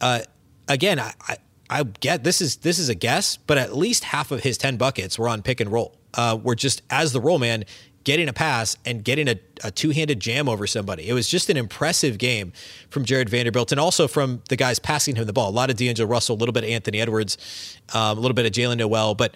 Uh, 0.00 0.20
again, 0.68 0.98
I, 0.98 1.12
I 1.28 1.36
I 1.72 1.84
get 1.84 2.22
this 2.22 2.42
is 2.42 2.56
this 2.56 2.78
is 2.78 2.90
a 2.90 2.94
guess, 2.94 3.38
but 3.38 3.56
at 3.56 3.74
least 3.74 4.04
half 4.04 4.30
of 4.30 4.42
his 4.42 4.58
ten 4.58 4.76
buckets 4.76 5.18
were 5.18 5.28
on 5.28 5.40
pick 5.40 5.58
and 5.60 5.72
roll. 5.72 5.96
Uh, 6.12 6.38
were 6.40 6.54
just 6.54 6.82
as 6.90 7.14
the 7.14 7.20
roll 7.20 7.38
man 7.38 7.64
getting 8.04 8.28
a 8.28 8.32
pass 8.32 8.76
and 8.84 9.02
getting 9.02 9.26
a, 9.28 9.36
a 9.64 9.70
two 9.70 9.90
handed 9.90 10.20
jam 10.20 10.48
over 10.48 10.66
somebody. 10.66 11.08
It 11.08 11.14
was 11.14 11.28
just 11.28 11.48
an 11.48 11.56
impressive 11.56 12.18
game 12.18 12.52
from 12.90 13.04
Jarred 13.06 13.30
Vanderbilt 13.30 13.72
and 13.72 13.80
also 13.80 14.06
from 14.06 14.42
the 14.50 14.56
guys 14.56 14.78
passing 14.78 15.16
him 15.16 15.24
the 15.24 15.32
ball. 15.32 15.48
A 15.48 15.50
lot 15.50 15.70
of 15.70 15.76
D'Angelo 15.76 16.08
Russell, 16.08 16.36
a 16.36 16.38
little 16.38 16.52
bit 16.52 16.64
of 16.64 16.70
Anthony 16.70 17.00
Edwards, 17.00 17.78
um, 17.94 18.18
a 18.18 18.20
little 18.20 18.34
bit 18.34 18.44
of 18.44 18.52
Jaylen 18.52 18.76
Nowell, 18.76 19.14
but 19.14 19.34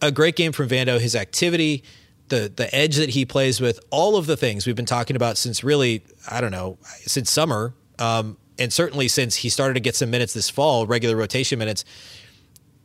a 0.00 0.10
great 0.10 0.36
game 0.36 0.52
from 0.52 0.68
Vando. 0.68 0.98
His 0.98 1.14
activity, 1.14 1.84
the 2.28 2.50
the 2.54 2.74
edge 2.74 2.96
that 2.96 3.10
he 3.10 3.26
plays 3.26 3.60
with, 3.60 3.78
all 3.90 4.16
of 4.16 4.24
the 4.24 4.38
things 4.38 4.66
we've 4.66 4.76
been 4.76 4.86
talking 4.86 5.16
about 5.16 5.36
since 5.36 5.62
really 5.62 6.02
I 6.30 6.40
don't 6.40 6.52
know 6.52 6.78
since 7.02 7.30
summer. 7.30 7.74
Um, 7.98 8.38
and 8.58 8.72
certainly 8.72 9.08
since 9.08 9.36
he 9.36 9.48
started 9.48 9.74
to 9.74 9.80
get 9.80 9.96
some 9.96 10.10
minutes 10.10 10.34
this 10.34 10.50
fall, 10.50 10.86
regular 10.86 11.16
rotation 11.16 11.58
minutes, 11.58 11.84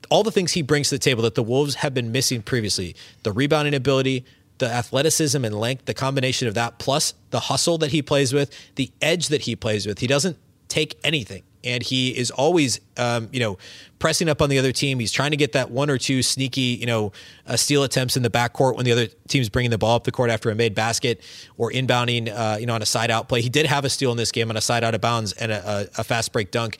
all 0.09 0.23
the 0.23 0.31
things 0.31 0.53
he 0.53 0.61
brings 0.61 0.89
to 0.89 0.95
the 0.95 0.99
table 0.99 1.21
that 1.23 1.35
the 1.35 1.43
Wolves 1.43 1.75
have 1.75 1.93
been 1.93 2.11
missing 2.11 2.41
previously 2.41 2.95
the 3.23 3.31
rebounding 3.31 3.73
ability, 3.73 4.25
the 4.57 4.69
athleticism 4.69 5.43
and 5.43 5.57
length, 5.59 5.85
the 5.85 5.93
combination 5.93 6.47
of 6.47 6.53
that, 6.55 6.79
plus 6.79 7.13
the 7.29 7.41
hustle 7.41 7.77
that 7.77 7.91
he 7.91 8.01
plays 8.01 8.33
with, 8.33 8.53
the 8.75 8.91
edge 9.01 9.27
that 9.27 9.41
he 9.41 9.55
plays 9.55 9.85
with. 9.85 9.99
He 9.99 10.07
doesn't 10.07 10.37
take 10.67 10.99
anything 11.03 11.43
and 11.63 11.83
he 11.83 12.17
is 12.17 12.31
always, 12.31 12.79
um, 12.97 13.29
you 13.31 13.39
know, 13.39 13.57
pressing 13.99 14.29
up 14.29 14.41
on 14.41 14.49
the 14.49 14.57
other 14.57 14.71
team. 14.71 14.99
He's 14.99 15.11
trying 15.11 15.31
to 15.31 15.37
get 15.37 15.51
that 15.51 15.71
one 15.71 15.89
or 15.89 15.97
two 15.97 16.23
sneaky, 16.23 16.77
you 16.79 16.85
know, 16.85 17.11
uh, 17.45 17.57
steal 17.57 17.83
attempts 17.83 18.15
in 18.15 18.23
the 18.23 18.29
backcourt 18.29 18.75
when 18.75 18.85
the 18.85 18.91
other 18.91 19.07
team's 19.27 19.49
bringing 19.49 19.71
the 19.71 19.77
ball 19.77 19.95
up 19.95 20.05
the 20.05 20.11
court 20.11 20.29
after 20.29 20.49
a 20.49 20.55
made 20.55 20.73
basket 20.73 21.21
or 21.57 21.71
inbounding, 21.71 22.29
uh, 22.29 22.57
you 22.57 22.65
know, 22.65 22.73
on 22.73 22.81
a 22.81 22.85
side 22.85 23.11
out 23.11 23.27
play. 23.27 23.41
He 23.41 23.49
did 23.49 23.65
have 23.65 23.85
a 23.85 23.89
steal 23.89 24.11
in 24.11 24.17
this 24.17 24.31
game 24.31 24.49
on 24.49 24.57
a 24.57 24.61
side 24.61 24.83
out 24.83 24.95
of 24.95 25.01
bounds 25.01 25.33
and 25.33 25.51
a, 25.51 25.69
a, 25.69 26.01
a 26.01 26.03
fast 26.03 26.31
break 26.31 26.51
dunk. 26.51 26.77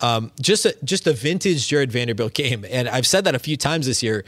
Um, 0.00 0.32
just 0.40 0.64
a, 0.64 0.76
just 0.84 1.06
a 1.06 1.12
vintage 1.12 1.66
Jarred 1.66 1.90
Vanderbilt 1.92 2.34
game, 2.40 2.64
and 2.70 2.88
I've 2.88 3.06
said 3.06 3.24
that 3.24 3.34
a 3.34 3.40
few 3.40 3.56
times 3.56 3.86
this 3.86 4.02
year. 4.02 4.24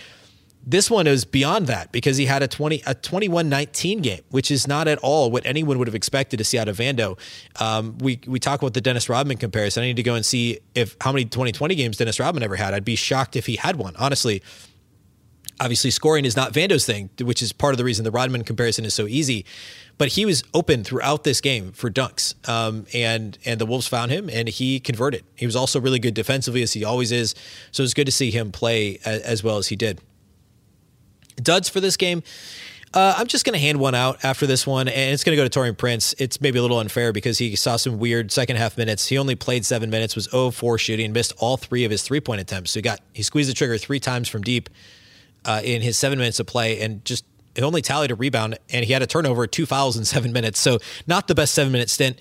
This 0.64 0.88
one 0.88 1.08
is 1.08 1.24
beyond 1.24 1.66
that 1.66 1.90
because 1.90 2.16
he 2.16 2.26
had 2.26 2.42
a 2.42 2.48
20 2.48 2.82
a 2.86 2.94
21-19 2.94 4.02
game, 4.02 4.20
which 4.30 4.50
is 4.50 4.68
not 4.68 4.86
at 4.86 4.98
all 4.98 5.30
what 5.30 5.44
anyone 5.44 5.78
would 5.78 5.88
have 5.88 5.94
expected 5.94 6.36
to 6.36 6.44
see 6.44 6.56
out 6.56 6.68
of 6.68 6.76
Vando. 6.76 7.18
Um, 7.60 7.98
we 7.98 8.20
we 8.26 8.38
talk 8.38 8.62
about 8.62 8.74
the 8.74 8.80
Dennis 8.80 9.08
Rodman 9.08 9.38
comparison. 9.38 9.82
I 9.82 9.86
need 9.86 9.96
to 9.96 10.04
go 10.04 10.14
and 10.14 10.24
see 10.24 10.60
if 10.74 10.96
how 11.00 11.10
many 11.10 11.24
2020 11.24 11.74
games 11.74 11.96
Dennis 11.96 12.20
Rodman 12.20 12.44
ever 12.44 12.56
had. 12.56 12.74
I'd 12.74 12.84
be 12.84 12.94
shocked 12.94 13.34
if 13.34 13.46
he 13.46 13.56
had 13.56 13.76
one, 13.76 13.96
honestly. 13.96 14.42
Obviously, 15.60 15.90
scoring 15.90 16.24
is 16.24 16.34
not 16.34 16.52
Vando's 16.52 16.86
thing, 16.86 17.10
which 17.20 17.42
is 17.42 17.52
part 17.52 17.72
of 17.72 17.78
the 17.78 17.84
reason 17.84 18.04
the 18.04 18.10
Rodman 18.10 18.42
comparison 18.42 18.84
is 18.84 18.94
so 18.94 19.06
easy. 19.06 19.44
But 19.98 20.08
he 20.08 20.24
was 20.24 20.42
open 20.54 20.82
throughout 20.82 21.22
this 21.24 21.40
game 21.40 21.72
for 21.72 21.90
dunks, 21.90 22.34
um, 22.48 22.86
and 22.94 23.36
and 23.44 23.60
the 23.60 23.66
Wolves 23.66 23.88
found 23.88 24.10
him, 24.12 24.30
and 24.30 24.48
he 24.48 24.80
converted. 24.80 25.24
He 25.34 25.46
was 25.46 25.56
also 25.56 25.80
really 25.80 25.98
good 25.98 26.14
defensively, 26.14 26.62
as 26.62 26.72
he 26.72 26.84
always 26.84 27.10
is. 27.10 27.34
So 27.72 27.82
it's 27.82 27.94
good 27.94 28.06
to 28.06 28.12
see 28.12 28.30
him 28.30 28.52
play 28.52 28.98
as, 29.04 29.22
as 29.22 29.44
well 29.44 29.58
as 29.58 29.68
he 29.68 29.76
did. 29.76 30.00
Duds 31.36 31.68
for 31.68 31.80
this 31.80 31.96
game. 31.96 32.22
Uh, 32.94 33.14
I'm 33.16 33.26
just 33.26 33.46
going 33.46 33.54
to 33.54 33.58
hand 33.58 33.80
one 33.80 33.94
out 33.94 34.22
after 34.22 34.46
this 34.46 34.66
one, 34.66 34.86
and 34.86 35.14
it's 35.14 35.24
going 35.24 35.34
to 35.36 35.42
go 35.42 35.48
to 35.48 35.58
Taurean 35.58 35.76
Prince. 35.76 36.14
It's 36.18 36.42
maybe 36.42 36.58
a 36.58 36.62
little 36.62 36.78
unfair 36.78 37.12
because 37.12 37.38
he 37.38 37.56
saw 37.56 37.76
some 37.76 37.98
weird 37.98 38.30
second 38.30 38.56
half 38.56 38.76
minutes. 38.76 39.06
He 39.06 39.16
only 39.16 39.34
played 39.34 39.64
seven 39.64 39.88
minutes, 39.88 40.14
was 40.14 40.26
0 40.30 40.50
4 40.50 40.76
shooting, 40.76 41.12
missed 41.12 41.32
all 41.38 41.56
three 41.56 41.84
of 41.84 41.90
his 41.90 42.02
three 42.02 42.20
point 42.20 42.42
attempts. 42.42 42.72
So 42.72 42.78
he 42.78 42.82
got 42.82 43.00
he 43.14 43.22
squeezed 43.22 43.48
the 43.48 43.54
trigger 43.54 43.78
three 43.78 43.98
times 43.98 44.28
from 44.28 44.42
deep 44.42 44.68
uh, 45.46 45.62
in 45.64 45.80
his 45.80 45.96
seven 45.96 46.18
minutes 46.18 46.38
of 46.38 46.46
play, 46.46 46.80
and 46.82 47.02
just 47.04 47.24
it 47.54 47.64
only 47.64 47.80
tallied 47.80 48.10
a 48.10 48.14
rebound, 48.14 48.58
and 48.70 48.84
he 48.84 48.92
had 48.92 49.00
a 49.00 49.06
turnover, 49.06 49.46
two 49.46 49.64
fouls 49.64 49.96
in 49.96 50.04
seven 50.04 50.32
minutes. 50.32 50.58
So 50.58 50.78
not 51.06 51.28
the 51.28 51.34
best 51.34 51.54
seven 51.54 51.72
minute 51.72 51.88
stint. 51.88 52.18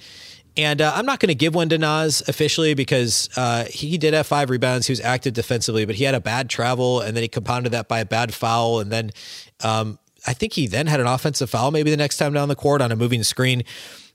And 0.57 0.81
uh, 0.81 0.91
I'm 0.93 1.05
not 1.05 1.19
going 1.19 1.29
to 1.29 1.35
give 1.35 1.55
one 1.55 1.69
to 1.69 1.77
Naz 1.77 2.21
officially 2.27 2.73
because 2.73 3.29
uh, 3.37 3.65
he 3.65 3.97
did 3.97 4.13
have 4.13 4.27
five 4.27 4.49
rebounds. 4.49 4.87
He 4.87 4.91
was 4.91 4.99
active 4.99 5.33
defensively, 5.33 5.85
but 5.85 5.95
he 5.95 6.03
had 6.03 6.15
a 6.15 6.19
bad 6.19 6.49
travel, 6.49 6.99
and 6.99 7.15
then 7.15 7.23
he 7.23 7.29
compounded 7.29 7.71
that 7.71 7.87
by 7.87 7.99
a 7.99 8.05
bad 8.05 8.33
foul. 8.33 8.79
And 8.79 8.91
then 8.91 9.11
um, 9.63 9.97
I 10.27 10.33
think 10.33 10.53
he 10.53 10.67
then 10.67 10.87
had 10.87 10.99
an 10.99 11.07
offensive 11.07 11.49
foul 11.49 11.71
maybe 11.71 11.89
the 11.89 11.97
next 11.97 12.17
time 12.17 12.33
down 12.33 12.49
the 12.49 12.55
court 12.55 12.81
on 12.81 12.91
a 12.91 12.95
moving 12.95 13.23
screen. 13.23 13.63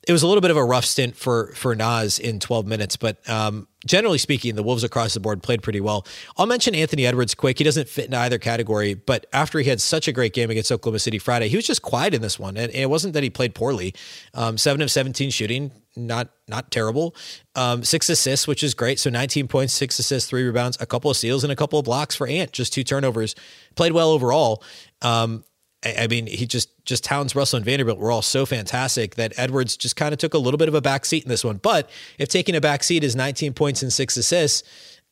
it 0.06 0.12
was 0.12 0.22
a 0.22 0.26
little 0.26 0.40
bit 0.40 0.50
of 0.50 0.56
a 0.56 0.64
rough 0.64 0.84
stint 0.84 1.16
for 1.16 1.52
for 1.54 1.74
Naz 1.74 2.18
in 2.18 2.38
12 2.38 2.66
minutes, 2.66 2.96
but 2.96 3.28
um, 3.28 3.66
generally 3.86 4.18
speaking, 4.18 4.54
the 4.54 4.62
Wolves 4.62 4.84
across 4.84 5.14
the 5.14 5.20
board 5.20 5.42
played 5.42 5.62
pretty 5.62 5.80
well. 5.80 6.06
I'll 6.36 6.46
mention 6.46 6.74
Anthony 6.74 7.06
Edwards 7.06 7.34
quick. 7.34 7.58
He 7.58 7.64
doesn't 7.64 7.88
fit 7.88 8.06
in 8.06 8.14
either 8.14 8.38
category, 8.38 8.94
but 8.94 9.26
after 9.32 9.58
he 9.58 9.68
had 9.68 9.80
such 9.80 10.06
a 10.06 10.12
great 10.12 10.32
game 10.32 10.50
against 10.50 10.70
Oklahoma 10.70 10.98
City 11.00 11.18
Friday, 11.18 11.48
he 11.48 11.56
was 11.56 11.66
just 11.66 11.82
quiet 11.82 12.14
in 12.14 12.22
this 12.22 12.38
one, 12.38 12.56
and 12.56 12.70
it 12.72 12.88
wasn't 12.90 13.14
that 13.14 13.22
he 13.22 13.30
played 13.30 13.54
poorly. 13.54 13.94
Um, 14.34 14.58
seven 14.58 14.82
of 14.82 14.90
17 14.90 15.30
shooting, 15.30 15.72
not 15.96 16.30
not 16.48 16.70
terrible. 16.70 17.14
Um, 17.54 17.82
six 17.84 18.08
assists, 18.08 18.46
which 18.46 18.62
is 18.62 18.74
great. 18.74 18.98
So 18.98 19.10
19 19.10 19.48
points, 19.48 19.72
six 19.72 19.98
assists, 19.98 20.28
three 20.28 20.44
rebounds, 20.44 20.76
a 20.80 20.86
couple 20.86 21.10
of 21.10 21.16
steals, 21.16 21.42
and 21.44 21.52
a 21.52 21.56
couple 21.56 21.78
of 21.78 21.84
blocks 21.84 22.14
for 22.14 22.26
Ant. 22.26 22.52
Just 22.52 22.72
two 22.72 22.84
turnovers. 22.84 23.34
Played 23.74 23.92
well 23.92 24.10
overall. 24.10 24.62
Um, 25.02 25.44
I 25.84 26.06
mean, 26.06 26.26
he 26.26 26.46
just 26.46 26.70
just 26.84 27.04
Towns, 27.04 27.34
Russell, 27.34 27.58
and 27.58 27.64
Vanderbilt 27.64 27.98
were 27.98 28.10
all 28.10 28.22
so 28.22 28.46
fantastic 28.46 29.16
that 29.16 29.34
Edwards 29.36 29.76
just 29.76 29.96
kind 29.96 30.12
of 30.12 30.18
took 30.18 30.34
a 30.34 30.38
little 30.38 30.58
bit 30.58 30.68
of 30.68 30.74
a 30.74 30.80
back 30.80 31.04
seat 31.04 31.22
in 31.22 31.28
this 31.28 31.44
one. 31.44 31.58
But 31.58 31.90
if 32.18 32.28
taking 32.28 32.56
a 32.56 32.60
back 32.60 32.82
seat 32.82 33.04
is 33.04 33.14
19 33.14 33.52
points 33.52 33.82
and 33.82 33.92
six 33.92 34.16
assists, 34.16 34.62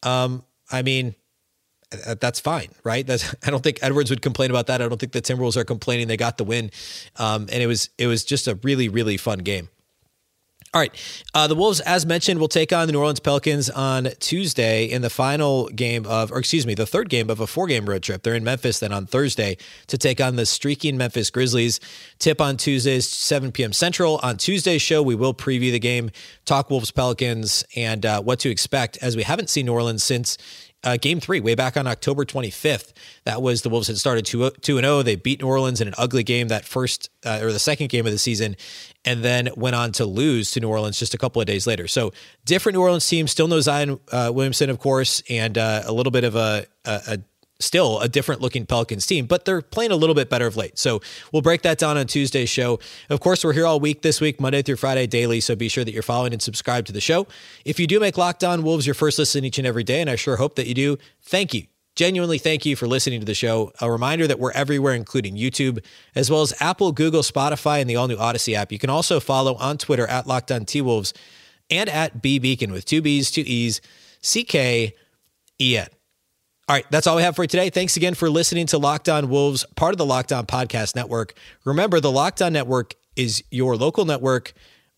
um, 0.03 0.43
I 0.73 0.83
mean, 0.83 1.15
that's 2.21 2.41
fine, 2.41 2.69
right? 2.83 3.07
That's, 3.07 3.35
I 3.47 3.51
don't 3.51 3.63
think 3.63 3.79
Edwards 3.83 4.11
would 4.11 4.23
complain 4.23 4.51
about 4.51 4.67
that. 4.67 4.83
I 4.83 4.89
don't 4.89 4.99
think 4.99 5.13
the 5.13 5.23
Timberwolves 5.23 5.57
are 5.57 5.65
complaining. 5.65 6.09
They 6.09 6.17
got 6.17 6.39
the 6.39 6.45
win, 6.45 6.71
um, 7.17 7.43
and 7.53 7.63
it 7.63 7.67
was 7.67 7.91
it 7.99 8.07
was 8.07 8.25
just 8.25 8.49
a 8.49 8.57
really 8.63 8.89
really 8.89 9.17
fun 9.17 9.41
game. 9.41 9.69
All 10.75 10.81
right. 10.81 10.93
Uh, 11.33 11.47
the 11.47 11.55
Wolves, 11.55 11.79
as 11.79 12.05
mentioned, 12.05 12.41
will 12.41 12.49
take 12.49 12.73
on 12.73 12.89
the 12.89 12.93
New 12.93 12.99
Orleans 12.99 13.21
Pelicans 13.21 13.71
on 13.71 14.09
Tuesday 14.19 14.87
in 14.87 15.03
the 15.03 15.09
final 15.09 15.69
game 15.69 16.05
of, 16.05 16.33
or 16.33 16.39
excuse 16.41 16.67
me, 16.67 16.75
the 16.75 16.85
third 16.85 17.09
game 17.09 17.31
of 17.31 17.39
a 17.39 17.47
four 17.47 17.69
game 17.69 17.89
road 17.89 18.03
trip. 18.03 18.25
They're 18.25 18.35
in 18.35 18.43
Memphis 18.43 18.81
then 18.81 18.93
on 18.93 19.07
Thursday 19.07 19.57
to 19.87 19.97
take 19.97 20.21
on 20.21 20.35
the 20.35 20.45
streaking 20.45 20.97
Memphis 20.97 21.31
Grizzlies. 21.31 21.79
Tip 22.19 22.41
on 22.41 22.57
Tuesdays, 22.57 23.09
7 23.09 23.53
p.m. 23.53 23.73
Central. 23.73 24.19
On 24.25 24.37
Tuesday's 24.37 24.83
show, 24.83 25.01
we 25.01 25.15
will 25.15 25.33
preview 25.33 25.71
the 25.71 25.79
game, 25.79 26.11
talk 26.45 26.71
Wolves 26.71 26.91
Pelicans, 26.91 27.65
and 27.77 28.05
uh, 28.05 28.21
what 28.21 28.41
to 28.41 28.51
expect 28.51 28.99
as 29.01 29.15
we 29.15 29.23
haven't 29.23 29.51
seen 29.51 29.67
New 29.67 29.75
Orleans 29.75 30.03
since 30.03 30.37
uh, 30.85 30.97
game 30.99 31.19
three, 31.19 31.41
way 31.41 31.55
back 31.55 31.77
on 31.77 31.87
October 31.87 32.25
25th. 32.25 32.93
That 33.25 33.41
was 33.41 33.63
the 33.63 33.71
Wolves 33.71 33.89
had 33.89 33.99
started 33.99 34.27
2 34.27 34.51
2 34.61 34.81
0. 34.81 35.03
They 35.03 35.17
beat 35.17 35.41
New 35.41 35.49
Orleans 35.49 35.81
in 35.81 35.89
an 35.89 35.95
ugly 35.97 36.23
game 36.23 36.49
that 36.49 36.65
first 36.65 37.11
uh, 37.25 37.41
or 37.43 37.53
the 37.53 37.59
second 37.59 37.89
game 37.89 38.07
of 38.07 38.13
the 38.13 38.19
season, 38.19 38.57
and 39.05 39.23
then 39.23 39.51
went 39.57 39.77
on 39.77 39.93
to 39.93 40.07
lose 40.07 40.51
to 40.53 40.61
New 40.61 40.69
Orleans 40.69 40.99
just 40.99 41.15
a 41.15 41.19
couple 41.19 41.41
of 41.41 41.47
days 41.47 41.67
later. 41.67 41.87
So, 41.89 42.13
different 42.45 42.75
New 42.75 42.83
Orleans 42.83 43.07
team, 43.07 43.27
still 43.27 43.49
no 43.49 43.61
Zion 43.61 44.01
uh, 44.11 44.31
Williamson, 44.35 44.71
of 44.71 44.79
course, 44.79 45.23
and 45.29 45.57
uh, 45.59 45.83
a 45.85 45.93
little 45.93 46.11
bit 46.11 46.25
of 46.25 46.37
a, 46.37 46.67
a, 46.85 47.01
a 47.09 47.19
still 47.61 48.01
a 48.01 48.09
different 48.09 48.41
looking 48.41 48.67
Pelicans 48.67 49.07
team, 49.07 49.27
but 49.27 49.45
they're 49.45 49.63
playing 49.63 49.91
a 49.91 49.97
little 49.97 50.15
bit 50.15 50.29
better 50.29 50.47
of 50.47 50.57
late. 50.57 50.79
So 50.79 51.01
we'll 51.33 51.43
break 51.43 51.63
that 51.63 51.79
down 51.79 51.97
on 51.97 52.07
Tuesday's 52.07 52.49
show. 52.49 52.81
Of 53.11 53.21
course, 53.21 53.45
we're 53.45 53.53
here 53.53 53.67
all 53.67 53.81
week 53.81 54.03
this 54.03 54.21
week, 54.21 54.41
Monday 54.41 54.63
through 54.63 54.77
Friday 54.77 55.07
daily. 55.07 55.41
So 55.41 55.55
be 55.55 55.69
sure 55.69 55.85
that 55.85 55.93
you're 55.93 56.03
following 56.03 56.33
and 56.33 56.43
subscribe 56.43 56.87
to 56.87 56.93
the 56.93 57.01
show. 57.01 57.27
If 57.65 57.79
you 57.79 57.87
do 57.87 58.01
make 58.01 58.19
Locked 58.19 58.45
On 58.45 58.63
Wolves 58.63 58.87
your 58.87 58.95
first 58.95 59.19
listen 59.19 59.45
each 59.45 59.59
and 59.59 59.67
every 59.67 59.85
day, 59.85 60.01
and 60.01 60.11
I 60.11 60.17
sure 60.17 60.37
hope 60.37 60.57
that 60.57 60.67
you 60.67 60.75
do, 60.75 60.99
thank 61.23 61.55
you. 61.55 61.67
Genuinely, 61.97 62.39
thank 62.39 62.67
you 62.67 62.75
for 62.75 62.89
listening 62.89 63.21
to 63.21 63.27
the 63.27 63.35
show. 63.35 63.73
A 63.81 63.91
reminder 63.91 64.27
that 64.27 64.41
we're 64.41 64.51
everywhere, 64.51 64.95
including 64.95 65.37
YouTube, 65.37 65.85
as 66.17 66.29
well 66.29 66.43
as 66.43 66.53
Apple, 66.61 66.91
Google, 66.91 67.23
Spotify, 67.23 67.81
and 67.81 67.89
the 67.89 67.95
all 67.95 68.09
new 68.09 68.17
Odysee 68.17 68.57
app. 68.57 68.73
You 68.73 68.81
can 68.81 68.91
also 68.91 69.21
follow 69.21 69.55
on 69.55 69.79
Twitter 69.79 70.07
at 70.07 70.27
Locked 70.27 70.51
On 70.51 70.65
T 70.65 70.81
Wolves 70.81 71.15
and 71.71 71.89
at 71.89 72.21
B 72.21 72.41
Beecken 72.41 72.73
with 72.73 72.85
two 72.85 73.01
B's, 73.01 73.31
two 73.31 73.45
E's, 73.47 73.81
C 74.21 74.43
K 74.43 74.95
E 75.61 75.79
N. 75.79 75.87
All 76.67 76.75
right, 76.75 76.87
that's 76.91 77.07
all 77.07 77.17
we 77.17 77.23
have 77.23 77.37
for 77.37 77.47
today. 77.47 77.71
Thanks 77.71 77.97
again 77.97 78.15
for 78.15 78.31
listening 78.31 78.67
to 78.69 78.79
Locked 78.79 79.09
On 79.09 79.29
Wolves, 79.29 79.65
part 79.77 79.93
of 79.93 79.99
the 79.99 80.07
Locked 80.07 80.33
On 80.33 80.47
Podcast 80.47 80.97
Network. 80.97 81.35
Remember, 81.65 82.01
the 82.01 82.11
Locked 82.11 82.43
On 82.43 82.53
Network 82.53 82.95
is 83.17 83.45
your 83.51 83.77
local 83.77 84.05
network, 84.05 84.53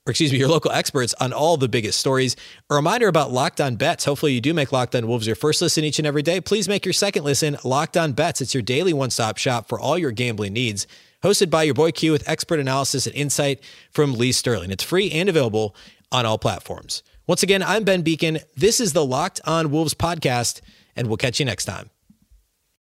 or 0.06 0.10
excuse 0.10 0.32
me, 0.32 0.38
your 0.38 0.48
local 0.48 0.70
experts 0.70 1.14
on 1.20 1.32
all 1.32 1.56
the 1.56 1.68
biggest 1.68 1.98
stories. 1.98 2.36
A 2.70 2.74
reminder 2.74 3.08
about 3.08 3.32
Locked 3.32 3.60
On 3.60 3.76
Bets. 3.76 4.04
Hopefully, 4.04 4.32
you 4.32 4.40
do 4.40 4.54
make 4.54 4.70
Locked 4.70 4.94
On 4.94 5.06
Wolves 5.08 5.26
your 5.26 5.36
first 5.36 5.60
listen 5.60 5.84
each 5.84 5.98
and 5.98 6.06
every 6.06 6.22
day. 6.22 6.40
Please 6.40 6.68
make 6.68 6.86
your 6.86 6.92
second 6.92 7.24
listen 7.24 7.56
Locked 7.64 7.96
On 7.96 8.12
Bets. 8.12 8.40
It's 8.40 8.54
your 8.54 8.62
daily 8.62 8.92
one 8.92 9.10
stop 9.10 9.36
shop 9.36 9.68
for 9.68 9.80
all 9.80 9.98
your 9.98 10.12
gambling 10.12 10.52
needs. 10.52 10.86
Hosted 11.22 11.50
by 11.50 11.64
your 11.64 11.74
boy 11.74 11.90
Q 11.90 12.12
with 12.12 12.28
expert 12.28 12.60
analysis 12.60 13.06
and 13.06 13.16
insight 13.16 13.60
from 13.90 14.14
Lee 14.14 14.32
Sterling. 14.32 14.70
It's 14.70 14.84
free 14.84 15.10
and 15.10 15.28
available 15.28 15.74
on 16.12 16.24
all 16.24 16.38
platforms. 16.38 17.02
Once 17.26 17.42
again, 17.42 17.62
I'm 17.62 17.82
Ben 17.82 18.04
Beecken. 18.04 18.42
This 18.54 18.80
is 18.80 18.92
the 18.92 19.04
Locked 19.04 19.40
On 19.44 19.70
Wolves 19.72 19.94
podcast 19.94 20.60
and 20.94 21.08
we'll 21.08 21.16
catch 21.16 21.40
you 21.40 21.46
next 21.46 21.64
time. 21.64 21.90